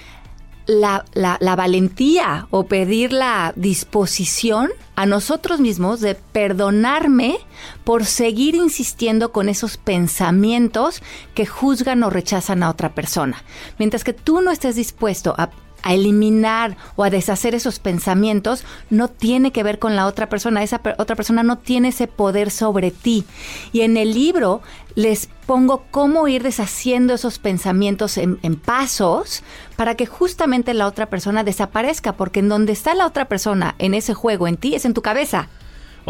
la, 0.68 1.04
la, 1.14 1.57
valentía 1.57 2.46
o 2.50 2.66
pedir 2.66 3.12
la 3.12 3.54
disposición 3.57 4.70
a 4.96 5.07
nosotros 5.07 5.61
mismos 5.61 6.00
de 6.00 6.14
perdonarme 6.14 7.38
por 7.85 8.04
seguir 8.04 8.54
insistiendo 8.54 9.33
con 9.33 9.48
esos 9.48 9.78
pensamientos 9.78 11.02
que 11.35 11.46
juzgan 11.46 12.02
o 12.02 12.11
rechazan 12.11 12.62
a 12.62 12.70
otra 12.70 12.94
persona. 12.94 13.42
Mientras 13.78 14.04
que 14.04 14.12
tú 14.12 14.42
no 14.42 14.50
estés 14.50 14.76
dispuesto 14.76 15.35
a 15.38 15.50
a 15.83 15.95
eliminar 15.95 16.77
o 16.97 17.05
a 17.05 17.11
deshacer 17.11 17.55
esos 17.55 17.79
pensamientos 17.79 18.64
no 18.91 19.09
tiene 19.09 19.53
que 19.53 19.62
ver 19.62 19.79
con 19.79 19.97
la 19.97 20.07
otra 20.07 20.29
persona. 20.29 20.62
Esa 20.62 20.81
otra 20.99 21.17
persona 21.17 21.43
no 21.43 21.59
tiene 21.59 21.88
ese 21.88 22.07
poder 22.07 22.51
sobre 22.51 22.91
ti. 22.91 23.25
Y 23.73 23.83
en 23.83 23.97
el 23.97 24.14
libro 24.14 24.62
les 24.95 25.29
pongo 25.47 25.85
cómo 25.91 26.29
ir 26.29 26.43
deshaciendo 26.43 27.14
esos 27.14 27.38
pensamientos 27.38 28.19
en, 28.19 28.38
en, 28.43 28.57
pasos 28.57 29.43
para 29.77 29.95
que 29.95 30.07
justamente 30.07 30.75
la 30.75 30.87
otra 30.87 31.07
persona 31.07 31.45
desaparezca, 31.45 32.14
porque 32.14 32.41
en 32.41 32.49
donde 32.49 32.73
está 32.73 32.95
la 32.95 33.07
otra 33.07 33.27
persona 33.27 33.75
en 33.79 33.95
ese 33.95 34.12
juego, 34.14 34.49
en 34.49 34.57
ti, 34.57 34.75
es 34.75 34.85
en 34.85 34.95
tu 34.95 35.03
cabeza. 35.03 35.49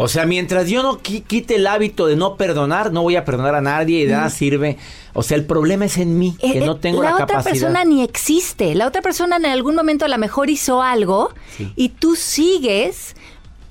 O 0.01 0.07
sea, 0.07 0.25
mientras 0.25 0.69
yo 0.69 0.81
no 0.81 0.99
quite 0.99 1.55
el 1.55 1.67
hábito 1.67 2.07
de 2.07 2.15
no 2.15 2.37
perdonar, 2.37 2.93
no 2.93 3.01
voy 3.01 3.17
a 3.17 3.25
perdonar 3.25 3.53
a 3.55 3.59
nadie 3.59 3.99
y 3.99 4.05
de 4.05 4.13
nada 4.13 4.29
sirve. 4.29 4.77
O 5.11 5.23
sea, 5.23 5.35
el 5.35 5.43
problema 5.43 5.83
es 5.83 5.97
en 5.97 6.17
mí, 6.17 6.37
que 6.39 6.59
eh, 6.59 6.65
no 6.65 6.77
tengo 6.77 7.03
la, 7.03 7.17
capacidad. 7.17 7.33
La 7.33 7.39
otra 7.41 7.51
persona 7.51 7.83
ni 7.83 8.01
existe. 8.01 8.75
La 8.75 8.87
otra 8.87 9.01
persona 9.01 9.35
en 9.35 9.47
algún 9.47 9.75
momento 9.75 10.05
a 10.05 10.07
lo 10.07 10.17
mejor 10.17 10.49
hizo 10.49 10.81
algo 10.81 11.33
y 11.75 11.89
tú 11.89 12.15
sigues 12.15 13.17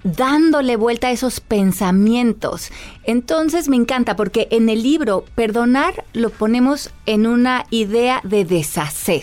dándole 0.05 0.77
vuelta 0.77 1.07
a 1.07 1.13
esos 1.13 1.41
pensamientos. 1.41 2.73
Entonces 3.05 3.71
me 3.71 3.77
encanta 3.77 4.15
porque 4.15 4.49
en 4.51 4.69
el 4.69 4.83
libro 4.83 5.25
perdonar 5.35 6.05
lo 6.13 6.29
ponemos 6.29 6.91
en 7.07 7.27
una 7.27 7.65
idea 7.71 8.21
de 8.23 8.45
deshacer. 8.45 9.23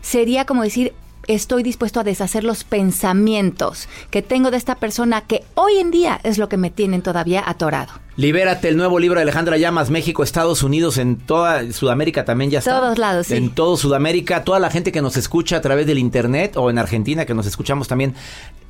Sería 0.00 0.46
como 0.46 0.62
decir, 0.62 0.94
estoy 1.34 1.62
dispuesto 1.62 2.00
a 2.00 2.04
deshacer 2.04 2.44
los 2.44 2.64
pensamientos 2.64 3.88
que 4.10 4.22
tengo 4.22 4.50
de 4.50 4.56
esta 4.56 4.74
persona 4.76 5.22
que 5.22 5.44
hoy 5.54 5.76
en 5.78 5.90
día 5.90 6.20
es 6.22 6.38
lo 6.38 6.48
que 6.48 6.56
me 6.56 6.70
tienen 6.70 7.02
todavía 7.02 7.42
atorado. 7.46 7.92
Libérate, 8.16 8.68
el 8.68 8.76
nuevo 8.76 8.98
libro 8.98 9.18
de 9.18 9.22
Alejandra 9.22 9.56
Llamas, 9.56 9.90
México, 9.90 10.22
Estados 10.22 10.62
Unidos, 10.62 10.98
en 10.98 11.16
toda 11.16 11.72
Sudamérica 11.72 12.24
también 12.24 12.50
ya 12.50 12.58
está. 12.58 12.78
Todos 12.80 12.98
lados, 12.98 13.28
sí. 13.28 13.36
En 13.36 13.50
todo 13.50 13.76
Sudamérica, 13.76 14.44
toda 14.44 14.58
la 14.58 14.70
gente 14.70 14.92
que 14.92 15.00
nos 15.02 15.16
escucha 15.16 15.56
a 15.56 15.60
través 15.60 15.86
del 15.86 15.98
internet 15.98 16.56
o 16.56 16.68
en 16.70 16.78
Argentina 16.78 17.24
que 17.24 17.34
nos 17.34 17.46
escuchamos 17.46 17.88
también. 17.88 18.14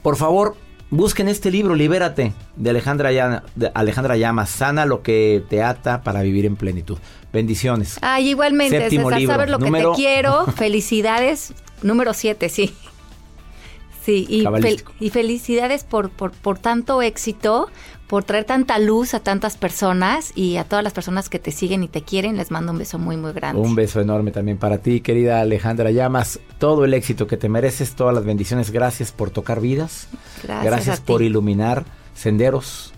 Por 0.03 0.17
favor, 0.17 0.57
busquen 0.91 1.29
este 1.29 1.51
libro, 1.51 1.75
Libérate, 1.75 2.33
de 2.57 2.71
Alejandra, 2.71 3.43
de 3.55 3.71
Alejandra 3.75 4.17
Llamas. 4.17 4.51
Sana 4.51 4.87
lo 4.87 5.03
que 5.03 5.43
te 5.49 5.63
ata 5.63 6.03
para 6.03 6.23
vivir 6.23 6.47
en 6.47 6.57
plenitud. 6.57 6.99
Bendiciones. 7.33 7.99
Ay, 8.03 8.31
igualmente, 8.31 8.79
Séptimo 8.79 9.05
César, 9.09 9.21
libro, 9.21 9.35
sabes 9.35 9.51
lo 9.51 9.59
número- 9.59 9.93
que 9.93 9.97
te 9.97 10.03
quiero. 10.03 10.47
Felicidades. 10.57 11.53
Número 11.83 12.13
7, 12.15 12.49
sí. 12.49 12.75
Sí, 14.05 14.27
y, 14.29 14.45
fel- 14.45 14.83
y 14.99 15.11
felicidades 15.11 15.85
por, 15.85 16.09
por, 16.11 16.33
por 16.33 16.59
tanto 16.59 17.03
éxito, 17.03 17.69
por 18.07 18.25
traer 18.25 18.45
tanta 18.45 18.79
luz 18.79 19.13
a 19.13 19.21
tantas 19.21 19.59
personas 19.59 20.33
y 20.35 20.57
a 20.57 20.65
todas 20.65 20.83
las 20.83 20.95
personas 20.95 21.29
que 21.29 21.39
te 21.39 21.51
siguen 21.53 21.83
y 21.85 21.89
te 21.89 22.03
quieren. 22.03 22.39
Les 22.39 22.51
mando 22.51 22.73
un 22.73 22.79
beso 22.79 22.99
muy, 22.99 23.19
muy 23.19 23.33
grande. 23.33 23.61
Un 23.61 23.75
beso 23.75 24.01
enorme 24.01 24.31
también 24.31 24.57
para 24.57 24.79
ti, 24.79 25.01
querida 25.01 25.41
Alejandra 25.43 25.91
Llamas. 25.91 26.41
Todo 26.59 26.87
el 26.87 26.95
éxito 26.95 27.27
que 27.27 27.37
te 27.37 27.51
mereces, 27.51 27.95
todas 27.95 28.15
las 28.15 28.25
bendiciones. 28.25 28.71
Gracias 28.71 29.13
por 29.13 29.31
tocar 29.31 29.61
vidas. 29.61 30.09
Gracias 30.43 31.01
ti. 31.01 31.07
por 31.07 31.23
iluminar 31.23 31.85
senderos 32.21 32.93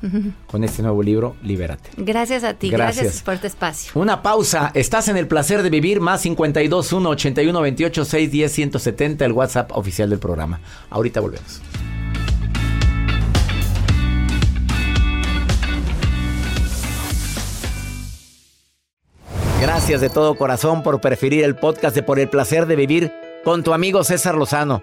con 0.48 0.64
este 0.64 0.82
nuevo 0.82 1.00
libro, 1.02 1.36
Libérate. 1.42 1.90
Gracias 1.96 2.42
a 2.42 2.54
ti, 2.54 2.70
Gracias. 2.70 3.04
gracias, 3.04 3.22
por 3.22 3.34
este 3.34 3.46
espacio. 3.46 3.92
Una 3.94 4.20
pausa. 4.20 4.72
Estás 4.74 5.06
en 5.06 5.16
el 5.16 5.28
placer 5.28 5.62
de 5.62 5.70
vivir. 5.70 6.00
Más 6.00 6.22
52 6.22 6.92
1 6.92 7.08
81 7.08 7.60
28 7.60 8.04
610 8.04 8.52
170, 8.52 9.24
el 9.24 9.32
WhatsApp 9.32 9.70
oficial 9.76 10.10
del 10.10 10.18
programa. 10.18 10.60
Ahorita 10.90 11.20
volvemos. 11.20 11.62
Gracias 19.60 20.00
de 20.00 20.10
todo 20.10 20.34
corazón 20.34 20.82
por 20.82 21.00
preferir 21.00 21.44
el 21.44 21.54
podcast 21.54 21.94
de 21.94 22.02
Por 22.02 22.18
el 22.18 22.28
placer 22.28 22.66
de 22.66 22.74
vivir 22.74 23.12
con 23.44 23.62
tu 23.62 23.72
amigo 23.72 24.02
César 24.02 24.34
Lozano. 24.34 24.82